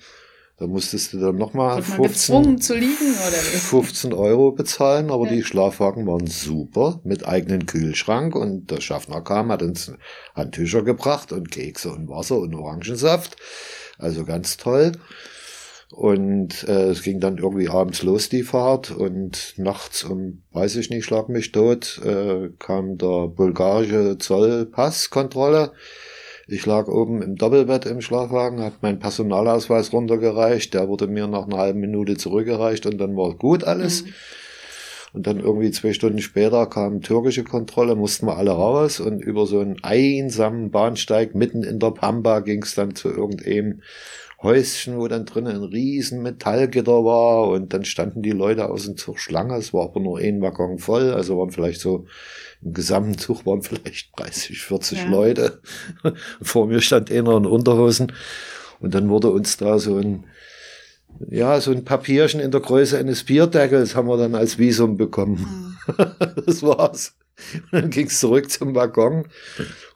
[0.57, 5.33] Da musstest du dann nochmal 15, 15 Euro bezahlen, aber ja.
[5.33, 9.91] die Schlafwagen waren super mit eigenen Kühlschrank und der Schaffner kam, hat uns
[10.33, 13.35] Handtücher gebracht und Kekse und Wasser und Orangensaft.
[13.97, 14.93] Also ganz toll.
[15.91, 18.91] Und äh, es ging dann irgendwie abends los, die Fahrt.
[18.91, 25.73] Und nachts um, weiß ich nicht, schlag mich tot, äh, kam der bulgarische Zollpasskontrolle.
[26.47, 31.45] Ich lag oben im Doppelbett im Schlafwagen, hat mein Personalausweis runtergereicht, der wurde mir nach
[31.45, 34.03] einer halben Minute zurückgereicht und dann war gut alles.
[34.03, 34.13] Mhm.
[35.13, 39.47] Und dann irgendwie zwei Stunden später kam türkische Kontrolle, mussten wir alle raus und über
[39.47, 43.81] so einen einsamen Bahnsteig mitten in der Pampa ging es dann zu irgendeinem
[44.45, 49.17] Häuschen, wo dann drinnen ein riesen Metallgitter war und dann standen die Leute außen zur
[49.17, 49.57] Schlange.
[49.57, 52.05] Es war aber nur ein Waggon voll, also waren vielleicht so
[52.61, 55.09] im gesamten Zug waren vielleicht 30, 40 ja.
[55.09, 55.61] Leute.
[56.41, 58.13] Vor mir stand einer in Unterhosen
[58.79, 60.25] und dann wurde uns da so ein
[61.29, 65.77] ja, so ein Papierchen in der Größe eines Bierdeckels haben wir dann als Visum bekommen.
[65.87, 66.05] Mhm.
[66.45, 67.15] das war's.
[67.53, 69.27] Und dann ging's zurück zum Waggon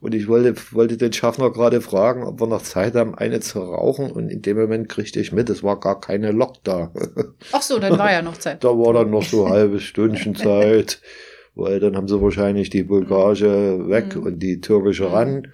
[0.01, 3.59] und ich wollte, wollte den Schaffner gerade fragen, ob wir noch Zeit haben, eine zu
[3.59, 6.91] rauchen und in dem Moment kriegte ich mit, es war gar keine Lok da.
[7.51, 8.63] Ach so, dann war ja noch Zeit.
[8.63, 11.01] Da war dann noch so ein halbes Stündchen Zeit,
[11.55, 14.23] weil dann haben sie wahrscheinlich die bulgarische weg mhm.
[14.23, 15.13] und die türkische mhm.
[15.13, 15.47] ran.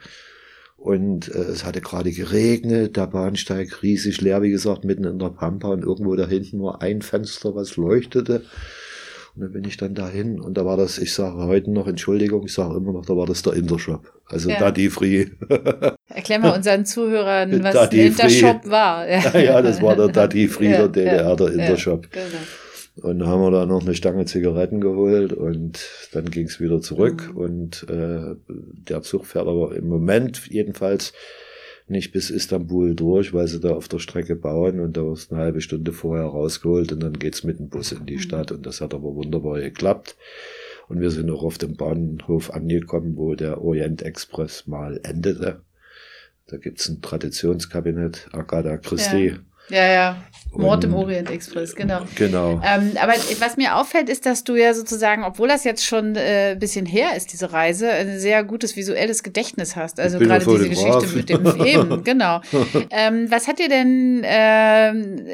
[0.78, 5.30] Und äh, es hatte gerade geregnet, der Bahnsteig riesig leer, wie gesagt, mitten in der
[5.30, 8.44] Pampa und irgendwo da hinten nur ein Fenster, was leuchtete.
[9.36, 12.46] Und dann bin ich dann dahin und da war das, ich sage heute noch, Entschuldigung,
[12.46, 14.14] ich sage immer noch, da war das der Intershop.
[14.28, 14.60] Also ja.
[14.60, 15.26] Daddy Free.
[16.08, 19.06] Erklär mal unseren Zuhörern, was Daddy der Intershop war.
[19.10, 19.38] Ja.
[19.38, 22.10] ja, das war der Daddy Free ja, der DDR, der Intershop.
[22.12, 22.24] Genau.
[23.02, 26.80] Und dann haben wir da noch eine Stange Zigaretten geholt und dann ging es wieder
[26.80, 27.32] zurück.
[27.34, 27.38] Mhm.
[27.38, 31.12] Und äh, der Zug fährt aber im Moment jedenfalls
[31.88, 35.42] nicht bis Istanbul durch, weil sie da auf der Strecke bauen und da wirst eine
[35.42, 38.20] halbe Stunde vorher rausgeholt und dann geht's mit dem Bus in die mhm.
[38.20, 40.16] Stadt und das hat aber wunderbar geklappt.
[40.88, 45.62] Und wir sind auch auf dem Bahnhof angekommen, wo der Orient Express mal endete.
[46.48, 49.28] Da gibt's ein Traditionskabinett, Agatha Christie.
[49.28, 50.18] Ja ja, ja.
[50.58, 52.02] Mord im Orient Express, genau.
[52.16, 52.62] Genau.
[52.64, 56.52] Ähm, aber was mir auffällt, ist, dass du ja sozusagen, obwohl das jetzt schon äh,
[56.52, 60.00] ein bisschen her ist, diese Reise, ein sehr gutes visuelles Gedächtnis hast.
[60.00, 62.42] Also gerade diese Geschichte mit dem Eben, genau.
[62.90, 65.28] ähm, was hat dir denn, ähm,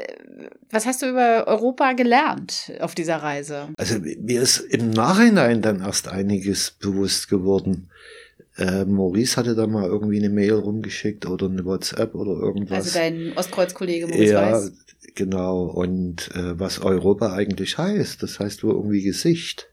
[0.70, 3.68] was hast du über Europa gelernt auf dieser Reise?
[3.76, 7.88] Also mir ist im Nachhinein dann erst einiges bewusst geworden.
[8.56, 12.86] Äh, Maurice hatte da mal irgendwie eine Mail rumgeschickt oder eine WhatsApp oder irgendwas.
[12.86, 14.72] Also dein Ostkreuz-Kollege Maurice ja, Weiß.
[15.14, 15.64] genau.
[15.64, 19.70] Und äh, was Europa eigentlich heißt, das heißt wohl irgendwie Gesicht.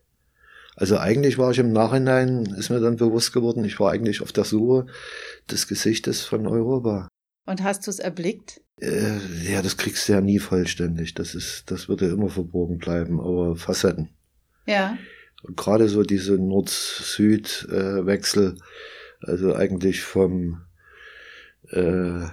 [0.75, 4.31] Also eigentlich war ich im Nachhinein, ist mir dann bewusst geworden, ich war eigentlich auf
[4.31, 4.85] der Suche
[5.51, 7.09] des Gesichtes von Europa.
[7.45, 8.61] Und hast du es erblickt?
[8.79, 11.15] Äh, ja, das kriegst du ja nie vollständig.
[11.15, 14.07] Das ist, das würde immer verborgen bleiben, aber Facetten.
[14.65, 14.97] Ja
[15.55, 18.55] gerade so diese Nord-Süd-Wechsel,
[19.21, 20.61] also eigentlich vom
[21.69, 22.27] äh,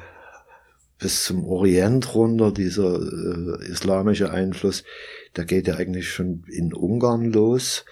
[0.99, 4.85] bis zum Orient runter, dieser äh, islamische Einfluss,
[5.37, 7.85] der geht ja eigentlich schon in Ungarn los.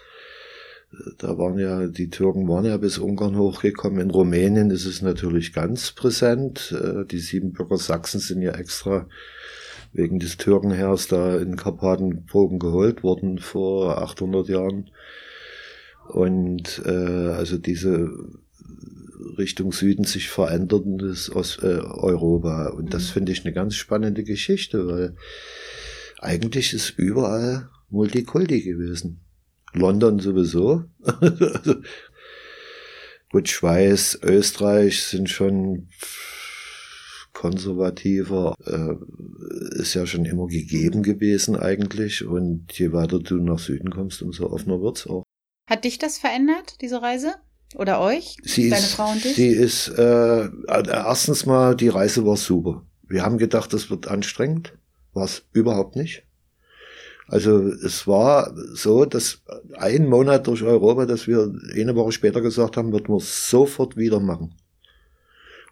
[1.18, 4.00] Da waren ja, die Türken waren ja bis Ungarn hochgekommen.
[4.00, 6.72] In Rumänien ist es natürlich ganz präsent.
[6.72, 9.08] Äh, die Siebenbürger Sachsen sind ja extra
[9.94, 14.90] wegen des Türkenheers da in Karpatenbogen geholt worden vor 800 Jahren.
[16.08, 18.10] Und äh, also diese
[19.38, 22.68] Richtung Süden sich verändertendes aus äh, Europa.
[22.68, 23.12] Und das mhm.
[23.12, 25.16] finde ich eine ganz spannende Geschichte, weil
[26.20, 29.20] eigentlich ist überall Multikulti gewesen.
[29.72, 30.84] London sowieso.
[31.02, 31.76] also,
[33.30, 35.88] gut, Schweiz, Österreich sind schon
[37.34, 42.24] konservativer, äh, ist ja schon immer gegeben gewesen eigentlich.
[42.24, 45.24] Und je weiter du nach Süden kommst, umso offener wird's auch.
[45.68, 47.34] Hat dich das verändert, diese Reise?
[47.76, 48.36] oder euch?
[48.42, 49.34] Sie deine ist, Frau und dich?
[49.34, 52.86] Sie ist, äh, erstens mal, die Reise war super.
[53.06, 54.74] Wir haben gedacht, das wird anstrengend.
[55.12, 56.24] War es überhaupt nicht.
[57.26, 59.42] Also es war so, dass
[59.76, 64.20] ein Monat durch Europa, dass wir eine Woche später gesagt haben, wird man sofort wieder
[64.20, 64.54] machen.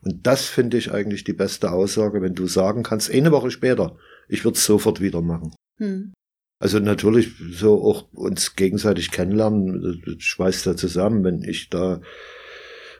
[0.03, 3.97] Und das finde ich eigentlich die beste Aussage, wenn du sagen kannst, eine Woche später,
[4.29, 5.55] ich würde es sofort wieder machen.
[5.79, 6.12] Hm.
[6.59, 12.01] Also natürlich so auch uns gegenseitig kennenlernen, das schweißt da zusammen, wenn ich da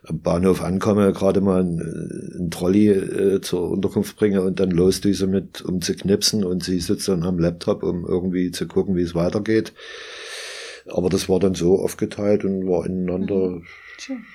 [0.05, 1.81] am Bahnhof ankomme, gerade mal einen,
[2.35, 6.81] einen Trolley äh, zur Unterkunft bringe und dann losdüse mit, um zu knipsen und sie
[6.81, 9.73] sitzt dann am Laptop, um irgendwie zu gucken, wie es weitergeht.
[10.87, 13.65] Aber das war dann so aufgeteilt und war ineinander mhm.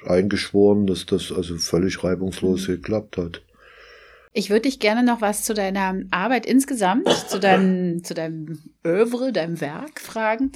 [0.06, 2.74] Eingeschworen, dass das also völlig reibungslos mhm.
[2.74, 3.42] geklappt hat.
[4.34, 9.32] Ich würde dich gerne noch was zu deiner Arbeit insgesamt, zu deinem, zu deinem Övre,
[9.32, 10.52] deinem Werk fragen.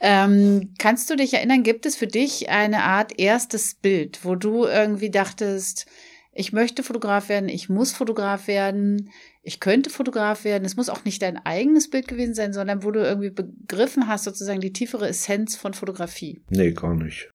[0.00, 4.64] Ähm, kannst du dich erinnern, gibt es für dich eine Art erstes Bild, wo du
[4.64, 5.86] irgendwie dachtest,
[6.32, 9.10] ich möchte Fotograf werden, ich muss Fotograf werden,
[9.42, 10.64] ich könnte Fotograf werden.
[10.64, 14.24] Es muss auch nicht dein eigenes Bild gewesen sein, sondern wo du irgendwie begriffen hast,
[14.24, 16.40] sozusagen die tiefere Essenz von Fotografie.
[16.50, 17.30] Nee, gar nicht.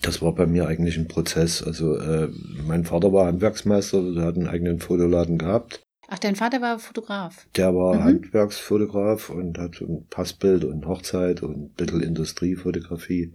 [0.00, 1.62] Das war bei mir eigentlich ein Prozess.
[1.62, 2.28] Also äh,
[2.66, 5.82] mein Vater war Handwerksmeister, der hat einen eigenen Fotoladen gehabt.
[6.08, 7.46] Ach, dein Vater war Fotograf?
[7.56, 8.04] Der war mhm.
[8.04, 13.32] Handwerksfotograf und hat ein Passbild und Hochzeit und ein bisschen Industriefotografie.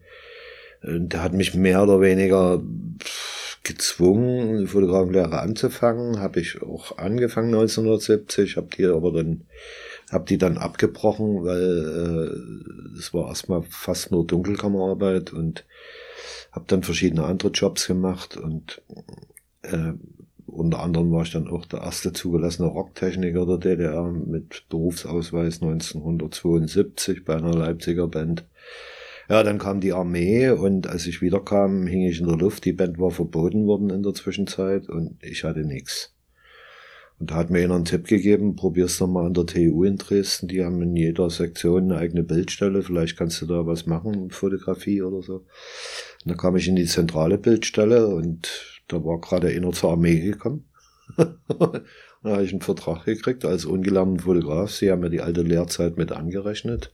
[0.84, 2.62] Und der hat mich mehr oder weniger
[3.64, 6.20] gezwungen, die Fotografenlehre anzufangen.
[6.20, 9.46] Habe ich auch angefangen 1970, habe die aber dann
[10.12, 15.66] habe die dann abgebrochen, weil äh, es war erstmal fast nur Dunkelkammerarbeit und
[16.52, 18.82] habe dann verschiedene andere Jobs gemacht und
[19.64, 19.94] äh,
[20.48, 27.26] unter anderem war ich dann auch der erste zugelassene Rocktechniker der DDR mit Berufsausweis 1972
[27.26, 28.46] bei einer Leipziger Band.
[29.30, 32.64] Ja, dann kam die Armee und als ich wiederkam, hing ich in der Luft.
[32.64, 36.17] Die Band war verboten worden in der Zwischenzeit und ich hatte nichts.
[37.20, 39.98] Und da hat mir einer einen Tipp gegeben, probier's doch mal an der TU in
[39.98, 40.48] Dresden.
[40.48, 42.84] Die haben in jeder Sektion eine eigene Bildstelle.
[42.84, 45.38] Vielleicht kannst du da was machen, Fotografie oder so.
[46.24, 50.20] Und da kam ich in die zentrale Bildstelle und da war gerade einer zur Armee
[50.20, 50.70] gekommen.
[51.18, 51.82] da
[52.24, 54.72] habe ich einen Vertrag gekriegt als ungelernten Fotograf.
[54.72, 56.94] Sie haben mir die alte Lehrzeit mit angerechnet.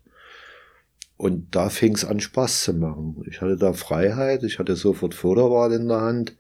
[1.18, 3.24] Und da fing es an, Spaß zu machen.
[3.30, 6.38] Ich hatte da Freiheit, ich hatte sofort Fotowahl in der Hand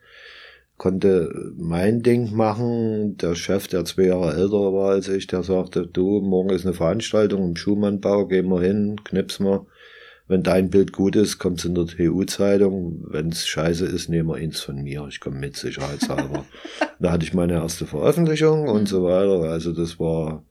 [0.77, 3.17] konnte mein Ding machen.
[3.17, 6.73] Der Chef, der zwei Jahre älter war als ich, der sagte, du, morgen ist eine
[6.73, 9.65] Veranstaltung im Schumannbau, gehen wir hin, knipsen wir.
[10.27, 13.03] Wenn dein Bild gut ist, kommt's in der TU-Zeitung.
[13.09, 15.05] Wenn's scheiße ist, nehmen wir eins von mir.
[15.09, 16.45] Ich komme mit, sicherheitshalber.
[16.99, 18.87] da hatte ich meine erste Veröffentlichung und mhm.
[18.87, 19.49] so weiter.
[19.51, 20.45] Also das war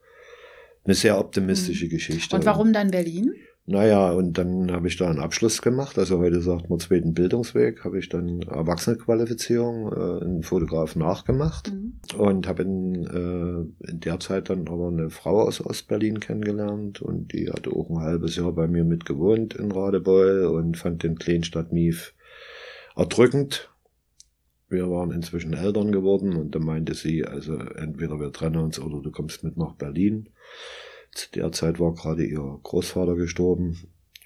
[0.84, 1.90] eine sehr optimistische mhm.
[1.90, 2.36] Geschichte.
[2.36, 3.32] Und warum dann Berlin?
[3.64, 5.96] Naja, und dann habe ich da einen Abschluss gemacht.
[5.96, 11.92] Also heute sagt man zweiten Bildungsweg, habe ich dann Erwachsenenqualifizierung äh, in Fotograf nachgemacht mhm.
[12.18, 17.32] und habe in, äh, in der Zeit dann aber eine Frau aus Ostberlin kennengelernt und
[17.32, 21.16] die hatte auch ein halbes Jahr bei mir mit gewohnt in Radebeul und fand den
[21.16, 22.14] Kleinstadt Mief
[22.96, 23.70] erdrückend.
[24.68, 29.00] Wir waren inzwischen Eltern geworden und da meinte sie, also entweder wir trennen uns oder
[29.00, 30.30] du kommst mit nach Berlin.
[31.12, 33.78] Zu der Zeit war gerade ihr Großvater gestorben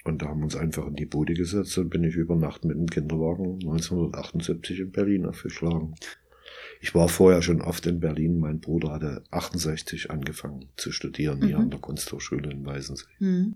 [0.05, 2.63] und da haben wir uns einfach in die Bude gesetzt und bin ich über Nacht
[2.63, 5.95] mit dem Kinderwagen 1978 in Berlin aufgeschlagen.
[6.79, 8.39] Ich war vorher schon oft in Berlin.
[8.39, 11.47] Mein Bruder hatte 68 angefangen zu studieren mhm.
[11.47, 13.05] hier an der Kunsthochschule in Weißensee.
[13.19, 13.55] Mhm.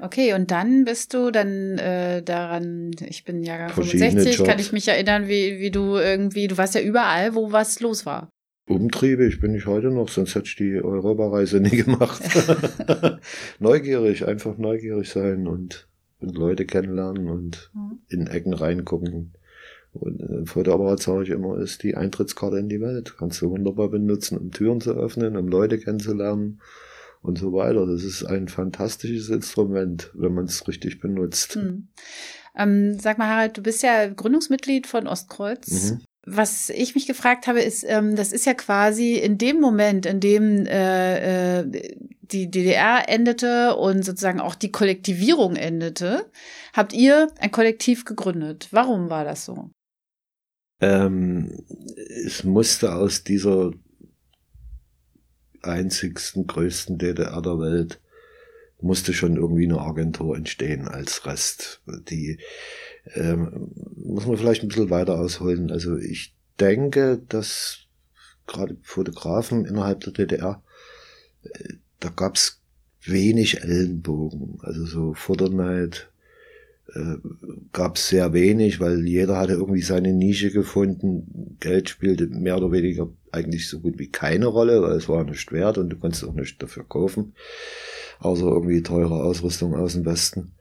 [0.00, 4.48] Okay, und dann bist du dann äh, daran, ich bin Jahrgang 65, Jobs.
[4.48, 8.06] kann ich mich erinnern, wie, wie du irgendwie, du warst ja überall, wo was los
[8.06, 8.30] war.
[8.68, 12.22] Umtriebig bin ich heute noch, sonst hätte ich die Europareise nie gemacht.
[13.58, 15.88] neugierig, einfach neugierig sein und,
[16.20, 18.00] und Leute kennenlernen und mhm.
[18.08, 19.32] in Ecken reingucken.
[19.94, 23.16] Und Fotoapparat sage ich immer, ist die Eintrittskarte in die Welt.
[23.18, 26.60] Kannst du wunderbar benutzen, um Türen zu öffnen, um Leute kennenzulernen
[27.22, 27.86] und so weiter.
[27.86, 31.56] Das ist ein fantastisches Instrument, wenn man es richtig benutzt.
[31.56, 31.88] Mhm.
[32.54, 35.92] Ähm, sag mal, Harald, du bist ja Gründungsmitglied von Ostkreuz.
[35.92, 40.06] Mhm was ich mich gefragt habe, ist, ähm, das ist ja quasi in dem Moment,
[40.06, 46.30] in dem äh, äh, die DDR endete und sozusagen auch die Kollektivierung endete,
[46.74, 48.68] habt ihr ein Kollektiv gegründet.
[48.70, 49.70] Warum war das so?
[50.80, 51.64] Ähm,
[52.24, 53.72] es musste aus dieser
[55.62, 58.00] einzigsten, größten DDR der Welt,
[58.80, 61.82] musste schon irgendwie eine Agentur entstehen als Rest.
[61.86, 62.38] Die
[63.14, 65.70] ähm, muss man vielleicht ein bisschen weiter ausholen.
[65.70, 67.80] Also ich denke, dass
[68.46, 70.62] gerade Fotografen innerhalb der DDR,
[71.42, 72.60] äh, da gab's
[73.02, 76.10] wenig Ellenbogen, also so Futterneid,
[76.94, 77.16] äh,
[77.72, 81.56] gab es sehr wenig, weil jeder hatte irgendwie seine Nische gefunden.
[81.60, 85.52] Geld spielte mehr oder weniger eigentlich so gut wie keine Rolle, weil es war nicht
[85.52, 87.34] wert und du konntest auch nicht dafür kaufen.
[88.20, 90.52] Außer irgendwie teure Ausrüstung aus dem Westen.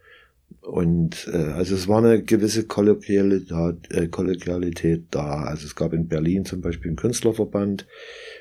[0.62, 5.44] Und äh, also es war eine gewisse Kollegialität, äh, Kollegialität da.
[5.44, 7.88] Also es gab in Berlin zum Beispiel einen Künstlerverband.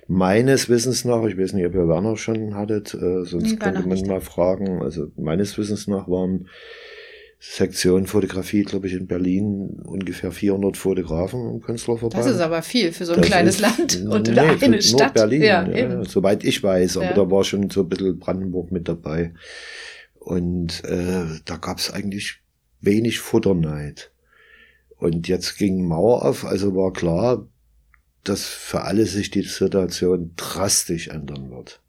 [0.09, 3.87] Meines Wissens nach, ich weiß nicht, ob ihr Werner schon hattet, äh, sonst nee, könnte
[3.87, 4.83] man mal fragen.
[4.83, 6.49] Also meines Wissens nach waren
[7.39, 12.25] Sektion Fotografie, glaube ich, in Berlin ungefähr 400 Fotografen im Künstlerverband.
[12.25, 15.15] Das ist aber viel für so ein das kleines Land und nee, eine Stadt.
[15.15, 17.15] Berlin, ja, ja, soweit ich weiß, aber ja.
[17.15, 19.33] da war schon so ein bisschen Brandenburg mit dabei.
[20.27, 22.41] Und äh, da gab es eigentlich
[22.81, 24.11] wenig Futterneid.
[24.97, 27.47] Und jetzt ging Mauer auf, also war klar,
[28.25, 31.81] dass für alle sich die Situation drastisch ändern wird.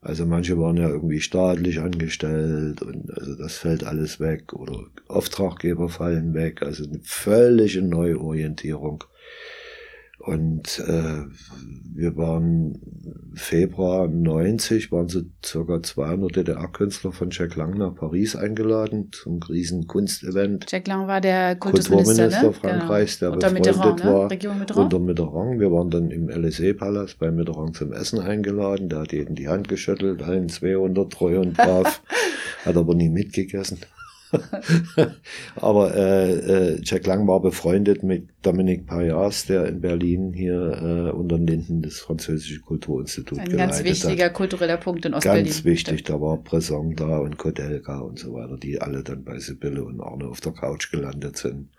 [0.00, 5.88] Also manche waren ja irgendwie staatlich angestellt und also das fällt alles weg oder Auftraggeber
[5.88, 9.02] fallen weg, also eine völlige Neuorientierung.
[10.18, 11.24] Und äh,
[11.94, 12.80] wir waren
[13.34, 19.86] Februar 90, waren so circa 200 DDR-Künstler von Jack Lang nach Paris eingeladen zum riesen
[19.86, 20.66] Kunstevent.
[20.68, 22.52] Jack Lang war der Kultusminister, Kulturminister ne?
[22.52, 23.36] Frankreichs, genau.
[23.36, 24.24] der unter befreundet Mitterrand, war.
[24.24, 24.30] Ne?
[24.30, 24.94] Region Mitterrand?
[24.94, 25.60] Unter Mitterrand.
[25.60, 28.88] Wir waren dann im LSE-Palast bei Mitterrand zum Essen eingeladen.
[28.88, 32.02] Der hat jeden die Hand geschüttelt, allen 200 treu und brav.
[32.64, 33.78] hat aber nie mitgegessen.
[35.56, 36.32] Aber äh,
[36.74, 41.46] äh, Jack Lang war befreundet mit Dominique Payas, der in Berlin hier äh, unter den
[41.46, 44.34] Linden das französische Kulturinstitut Ein ganz wichtiger hat.
[44.34, 45.44] kultureller Punkt in Ostberlin.
[45.44, 49.38] Ganz wichtig, da war Bresson da und Kodelka und so weiter, die alle dann bei
[49.38, 51.70] Sibylle und Arne auf der Couch gelandet sind.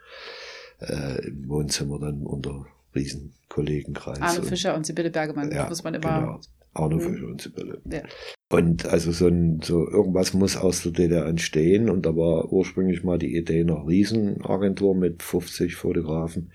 [0.79, 4.21] Äh, Im Wohnzimmer dann unter Riesenkollegenkreis.
[4.21, 6.39] Arne Fischer und Sibylle Bergemann, ja, muss man immer genau.
[6.73, 7.01] Arno mhm.
[7.01, 7.81] Fischer und Sibylle.
[7.85, 8.01] Ja.
[8.49, 11.89] Und also so, ein, so irgendwas muss aus der DDR entstehen.
[11.89, 16.51] Und da war ursprünglich mal die Idee einer Riesenagentur mit 50 Fotografen.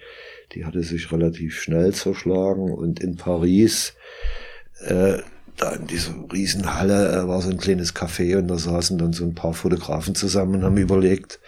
[0.53, 2.73] Die hatte sich relativ schnell zerschlagen.
[2.73, 3.95] Und in Paris,
[4.87, 5.19] äh,
[5.59, 9.25] da in dieser Riesenhalle, äh, war so ein kleines Café und da saßen dann so
[9.25, 11.41] ein paar Fotografen zusammen und haben überlegt,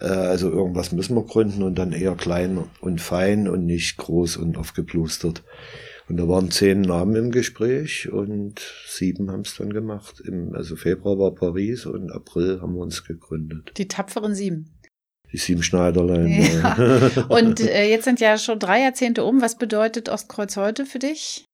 [0.00, 4.36] äh, also irgendwas müssen wir gründen und dann eher klein und fein und nicht groß
[4.36, 5.44] und aufgeplustert.
[6.08, 10.20] Und da waren zehn Namen im Gespräch und sieben haben es dann gemacht.
[10.20, 13.72] Im, also Februar war Paris und April haben wir uns gegründet.
[13.76, 14.78] Die tapferen sieben.
[15.32, 16.28] Die sieben Schneiderlein.
[16.28, 17.26] Ja.
[17.28, 19.42] und äh, jetzt sind ja schon drei Jahrzehnte um.
[19.42, 21.44] Was bedeutet Ostkreuz heute für dich?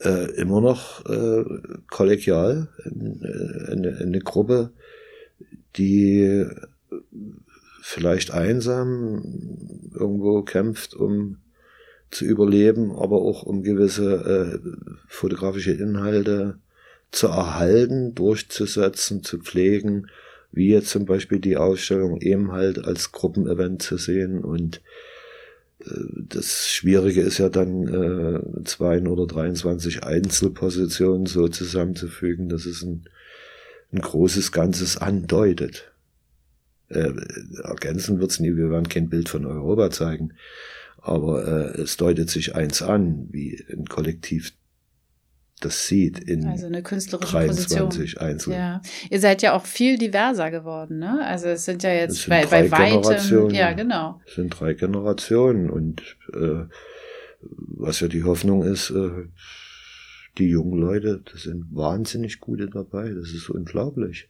[0.00, 1.44] Äh, immer noch äh,
[1.90, 2.68] kollegial.
[2.84, 4.72] Äh, eine, eine Gruppe,
[5.76, 6.46] die
[7.82, 11.38] vielleicht einsam irgendwo kämpft, um
[12.10, 14.68] zu überleben, aber auch um gewisse äh,
[15.06, 16.58] fotografische Inhalte
[17.10, 20.08] zu erhalten, durchzusetzen, zu pflegen,
[20.52, 24.80] wie jetzt zum Beispiel die Ausstellung eben halt als Gruppenevent zu sehen und
[25.84, 25.90] äh,
[26.28, 33.04] das Schwierige ist ja dann, äh, zwei oder 23 Einzelpositionen so zusammenzufügen, dass es ein,
[33.92, 35.92] ein großes Ganzes andeutet.
[36.88, 37.12] Äh,
[37.62, 40.32] ergänzen wird's nie, wir werden kein Bild von Europa zeigen.
[41.08, 44.52] Aber äh, es deutet sich eins an, wie ein Kollektiv
[45.60, 48.52] das sieht in also eine künstlerische 23 Einzel.
[48.52, 48.80] Ja.
[49.10, 51.24] Ihr seid ja auch viel diverser geworden, ne?
[51.26, 54.20] Also es sind ja jetzt bei, bei weitem, ja genau.
[54.26, 56.66] Es sind drei Generationen und äh,
[57.40, 59.26] was ja die Hoffnung ist, äh,
[60.38, 64.28] die jungen Leute, das sind wahnsinnig gute dabei, das ist unglaublich.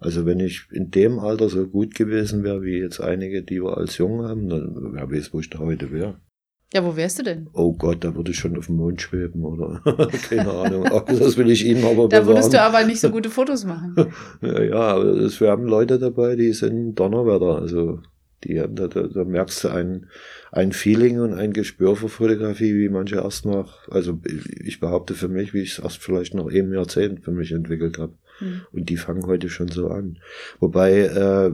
[0.00, 3.76] Also wenn ich in dem Alter so gut gewesen wäre, wie jetzt einige, die wir
[3.76, 6.20] als Jung haben, dann wer weiß, wo ich da heute wäre.
[6.72, 7.48] Ja, wo wärst du denn?
[7.54, 9.80] Oh Gott, da würde ich schon auf dem Mond schweben oder
[10.28, 10.84] keine Ahnung.
[11.06, 13.94] Das will ich Ihnen aber Da würdest du aber nicht so gute Fotos machen.
[14.42, 17.58] ja, ja, es, wir haben Leute dabei, die sind Donnerwetter.
[17.58, 18.00] Also
[18.44, 20.08] die haben, da, da, da merkst du ein,
[20.52, 24.20] ein Feeling und ein Gespür für Fotografie, wie manche erst nach, also
[24.62, 27.98] ich behaupte für mich, wie ich es erst vielleicht noch eben Jahrzehnt für mich entwickelt
[27.98, 28.12] habe.
[28.40, 28.62] Mhm.
[28.72, 30.18] Und die fangen heute schon so an.
[30.60, 31.50] Wobei, äh,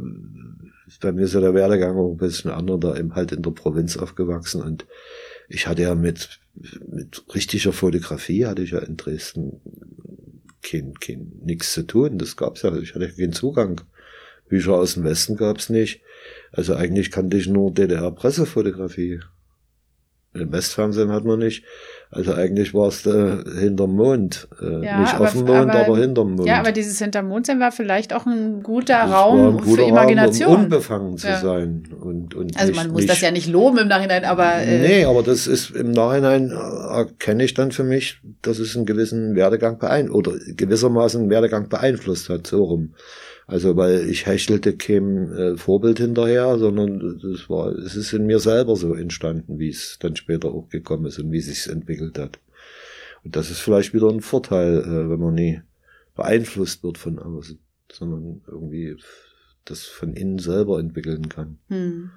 [1.01, 3.51] bei mir ist ja der Werdegang auch ein bisschen anderer, da eben halt in der
[3.51, 4.87] Provinz aufgewachsen und
[5.49, 6.41] ich hatte ja mit,
[6.89, 9.61] mit richtiger Fotografie hatte ich ja in Dresden
[10.63, 12.19] kein, kein, nichts zu tun.
[12.19, 13.83] Das gab's ja, ich hatte keinen Zugang.
[14.49, 16.01] Bücher aus dem Westen gab's nicht.
[16.53, 19.21] Also eigentlich kannte ich nur DDR-Pressefotografie.
[20.35, 21.65] Im Westfernsehen hat man nicht.
[22.15, 24.47] Also eigentlich war es äh, hinterm Mond.
[24.63, 26.49] Äh, ja, nicht aber, auf dem Mond, aber, aber hinterm Mond.
[26.49, 29.83] Ja, aber dieses hinterm Mond sein war vielleicht auch ein guter das Raum ein guter
[29.83, 30.49] für Imagination.
[30.49, 31.41] Raum, um unbefangen zu ja.
[31.41, 31.89] sein.
[32.01, 34.55] Und, und also man muss nicht, das ja nicht loben im Nachhinein, aber.
[34.55, 38.77] Äh, nee, aber das ist im Nachhinein äh, erkenne ich dann für mich, dass es
[38.77, 42.95] einen gewissen Werdegang beeinflusst oder gewissermaßen einen Werdegang beeinflusst hat, so rum.
[43.47, 48.39] Also, weil ich hechelte kein äh, Vorbild hinterher, sondern das war, es ist in mir
[48.39, 52.19] selber so entstanden, wie es dann später auch gekommen ist und wie es sich entwickelt
[52.19, 52.41] hat.
[53.23, 55.61] Und das ist vielleicht wieder ein Vorteil, äh, wenn man nie
[56.15, 57.59] beeinflusst wird von außen,
[57.93, 58.97] sondern irgendwie
[59.65, 61.59] das von innen selber entwickeln kann.
[61.69, 62.11] Hm.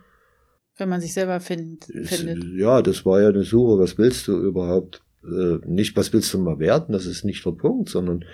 [0.78, 2.44] Wenn man sich selber find, findet.
[2.56, 5.02] Ja, das war ja eine Suche, was willst du überhaupt?
[5.28, 8.26] Äh, nicht, was willst du mal werden, das ist nicht der Punkt, sondern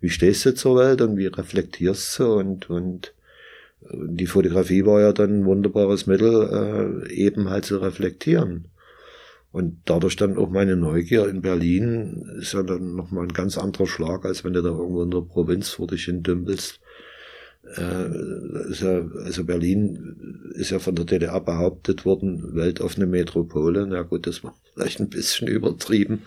[0.00, 3.14] wie stehst du zur Welt und wie reflektierst du und, und
[3.82, 8.68] äh, die Fotografie war ja dann ein wunderbares Mittel, äh, eben halt zu reflektieren.
[9.52, 13.86] Und dadurch dann auch meine Neugier in Berlin ist ja dann nochmal ein ganz anderer
[13.86, 16.80] Schlag, als wenn du da irgendwo in der Provinz vor dich hin dümpelst
[17.76, 23.86] äh, ja, also Berlin ist ja von der DDR behauptet worden, weltoffene Metropole.
[23.86, 26.22] Na gut, das war vielleicht ein bisschen übertrieben,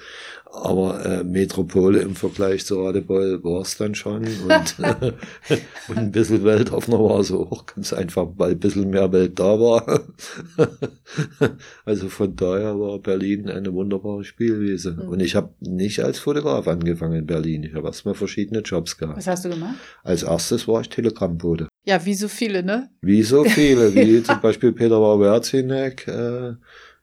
[0.64, 4.24] aber äh, Metropole im Vergleich zu Radebeul war es dann schon.
[4.24, 4.76] Und,
[5.88, 9.60] und ein bisschen weltoffener war es auch, ganz einfach, weil ein bisschen mehr Welt da
[9.60, 10.02] war.
[11.86, 14.94] also von daher war Berlin eine wunderbare Spielwiese.
[14.94, 15.10] Mhm.
[15.10, 17.64] Und ich habe nicht als Fotograf angefangen in Berlin.
[17.64, 19.18] Ich habe erstmal verschiedene Jobs gehabt.
[19.18, 19.76] Was hast du gemacht?
[20.04, 21.68] Als erstes war ich Telegrammbote.
[21.84, 22.90] Ja, wie so viele, ne?
[23.02, 26.54] Wie so viele, wie zum Beispiel Peter Warwerzinek, äh,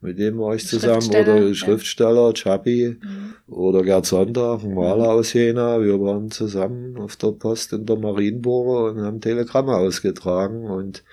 [0.02, 2.32] mit dem war ich zusammen, oder Schriftsteller, ja.
[2.32, 3.34] Chapi, mhm.
[3.52, 5.80] oder Gerd Sonntag, ein Maler aus Jena.
[5.80, 11.04] Wir waren zusammen auf der Post in der Marienburger und haben Telegramme ausgetragen und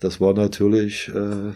[0.00, 1.52] das war natürlich äh,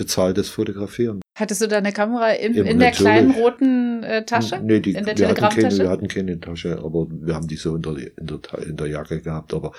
[0.00, 1.20] bezahltes Fotografieren.
[1.38, 4.60] Hattest du da eine Kamera in, in der kleinen roten äh, Tasche?
[4.62, 7.56] Nee, die, in der wir, hatten keine, wir hatten keine Tasche, aber wir haben die
[7.56, 9.52] so in der, in, der, in der Jacke gehabt.
[9.52, 9.72] Aber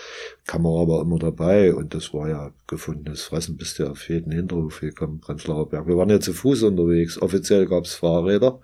[0.45, 4.79] Kamera war immer dabei und das war ja gefundenes Fressen, bis der auf jeden Hinterhof
[4.79, 5.87] gekommen, Prenzlauer Berg.
[5.87, 7.19] Wir waren ja zu Fuß unterwegs.
[7.19, 8.59] Offiziell gab es Fahrräder,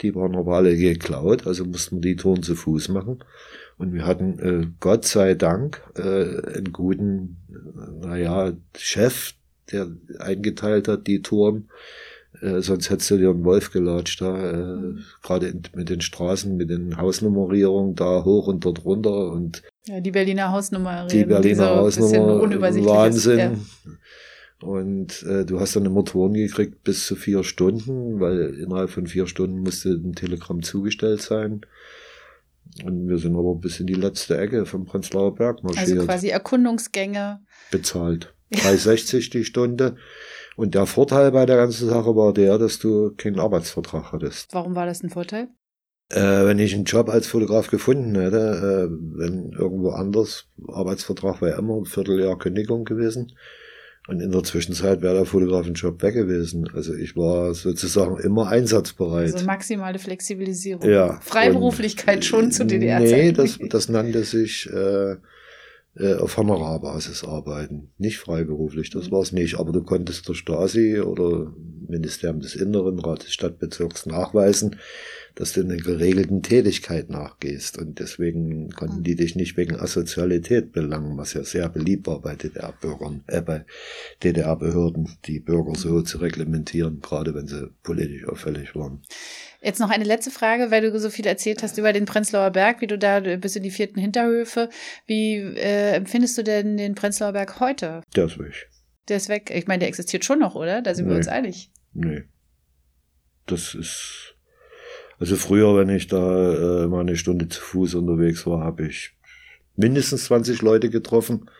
[0.00, 3.22] die waren aber alle geklaut, also mussten wir die Touren zu Fuß machen.
[3.78, 9.34] Und wir hatten, äh, Gott sei Dank, äh, einen guten, äh, naja, Chef,
[9.72, 9.88] der
[10.18, 11.68] eingeteilt hat, die Touren
[12.40, 16.70] äh, sonst hättest du dir einen Wolf gelatscht da, äh, gerade mit den Straßen, mit
[16.70, 21.08] den Hausnummerierungen da hoch und dort runter und ja, die Berliner Hausnummerierung.
[21.08, 23.38] Die Berliner Hausnummer, Wahnsinn.
[23.38, 23.54] Ja.
[24.60, 29.06] Und äh, du hast dann immer Touren gekriegt bis zu vier Stunden, weil innerhalb von
[29.06, 31.62] vier Stunden musste ein Telegramm zugestellt sein.
[32.84, 35.88] Und wir sind aber bis in die letzte Ecke vom Prenzlauer Berg marschiert.
[35.88, 37.40] Also quasi Erkundungsgänge.
[37.70, 38.34] Bezahlt.
[38.52, 39.96] 3,60 die Stunde.
[40.56, 44.52] Und der Vorteil bei der ganzen Sache war der, dass du keinen Arbeitsvertrag hattest.
[44.52, 45.48] Warum war das ein Vorteil?
[46.10, 51.58] Äh, wenn ich einen Job als Fotograf gefunden hätte, äh, wenn irgendwo anders, Arbeitsvertrag wäre
[51.58, 53.32] immer ein Vierteljahr Kündigung gewesen.
[54.08, 56.66] Und in der Zwischenzeit wäre der Fotograf ein Job weg gewesen.
[56.74, 59.34] Also ich war sozusagen immer einsatzbereit.
[59.34, 60.88] Also maximale Flexibilisierung.
[60.88, 61.20] Ja.
[61.20, 63.26] Freiberuflichkeit schon zu DDR-Zeiten.
[63.26, 65.16] Nee, das, das nannte sich äh,
[65.98, 69.12] äh, auf Honorarbasis arbeiten, nicht freiberuflich, das mhm.
[69.12, 69.58] war es nicht.
[69.58, 71.52] Aber du konntest der Stasi oder
[71.88, 74.76] Ministerium des Inneren, Rat des Stadtbezirks nachweisen,
[75.34, 77.78] dass du einer geregelten Tätigkeit nachgehst.
[77.78, 82.34] Und deswegen konnten die dich nicht wegen Asozialität belangen, was ja sehr beliebt war bei
[82.34, 83.64] DDR-Bürgern, äh, bei
[84.22, 89.02] DDR-Behörden, die Bürger so zu reglementieren, gerade wenn sie politisch auffällig waren.
[89.60, 92.80] Jetzt noch eine letzte Frage, weil du so viel erzählt hast über den Prenzlauer Berg,
[92.80, 94.68] wie du da bis in die vierten Hinterhöfe.
[95.06, 98.02] Wie äh, empfindest du denn den Prenzlauer Berg heute?
[98.14, 98.70] Der ist weg.
[99.08, 99.50] Der ist weg.
[99.52, 100.80] Ich meine, der existiert schon noch, oder?
[100.80, 101.12] Da sind nee.
[101.12, 101.72] wir uns einig.
[101.92, 102.22] Nee.
[103.46, 104.36] Das ist.
[105.18, 109.16] Also früher, wenn ich da äh, mal eine Stunde zu Fuß unterwegs war, habe ich
[109.74, 111.50] mindestens 20 Leute getroffen.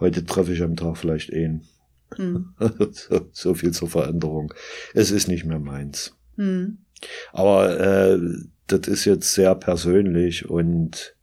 [0.00, 1.68] Heute treffe ich am Tag vielleicht einen.
[2.16, 2.54] Hm.
[2.90, 4.52] so, so, viel zur Veränderung.
[4.94, 6.16] Es ist nicht mehr meins.
[6.36, 6.78] Hm.
[7.32, 8.18] Aber äh,
[8.66, 11.14] das ist jetzt sehr persönlich und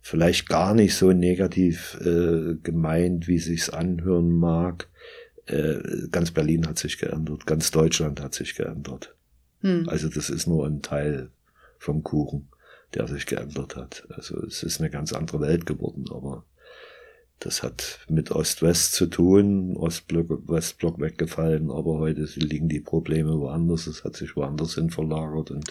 [0.00, 4.88] vielleicht gar nicht so negativ äh, gemeint, wie sich's anhören mag.
[5.46, 9.14] Äh, ganz Berlin hat sich geändert, ganz Deutschland hat sich geändert.
[9.60, 9.88] Hm.
[9.88, 11.30] Also das ist nur ein Teil
[11.78, 12.48] vom Kuchen,
[12.94, 14.06] der sich geändert hat.
[14.10, 16.44] Also es ist eine ganz andere Welt geworden, aber
[17.40, 23.86] das hat mit Ost-West zu tun, Ostblock, Westblock weggefallen, aber heute liegen die Probleme woanders,
[23.86, 25.68] es hat sich woanders hin verlagert und,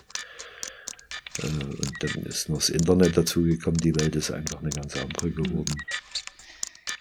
[1.40, 5.30] äh, und dann ist noch das Internet dazugekommen, die Welt ist einfach eine ganz andere
[5.32, 5.76] geworden.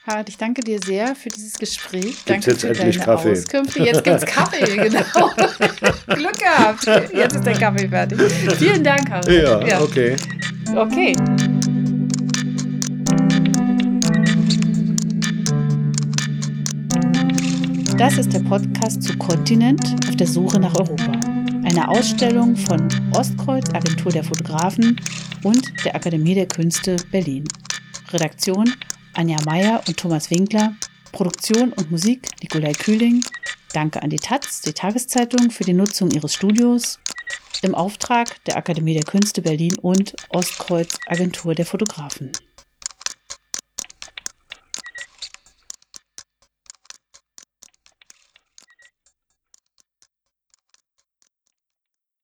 [0.06, 2.24] Harald, ich danke dir sehr für dieses Gespräch.
[2.24, 3.32] Gibt's danke jetzt für endlich deine Kaffee?
[3.32, 3.82] Auskünfte.
[3.82, 5.30] Jetzt gibt's Kaffee, genau.
[6.06, 6.86] Glück gehabt.
[7.12, 8.20] Jetzt ist der Kaffee fertig.
[8.56, 9.28] Vielen Dank, Harald.
[9.28, 9.80] Ja, ja.
[9.80, 10.16] okay.
[10.76, 11.16] Okay.
[17.98, 21.12] Das ist der Podcast zu Kontinent auf der Suche nach Europa.
[21.64, 25.00] Eine Ausstellung von Ostkreuz, Agentur der Fotografen
[25.42, 27.44] und der Akademie der Künste Berlin.
[28.12, 28.70] Redaktion
[29.14, 30.74] Anja Meyer und Thomas Winkler.
[31.12, 33.24] Produktion und Musik Nikolai Kühling.
[33.72, 37.00] Danke an die Taz, die Tageszeitung, für die Nutzung ihres Studios
[37.62, 42.30] im Auftrag der Akademie der Künste Berlin und Ostkreuz Agentur der Fotografen.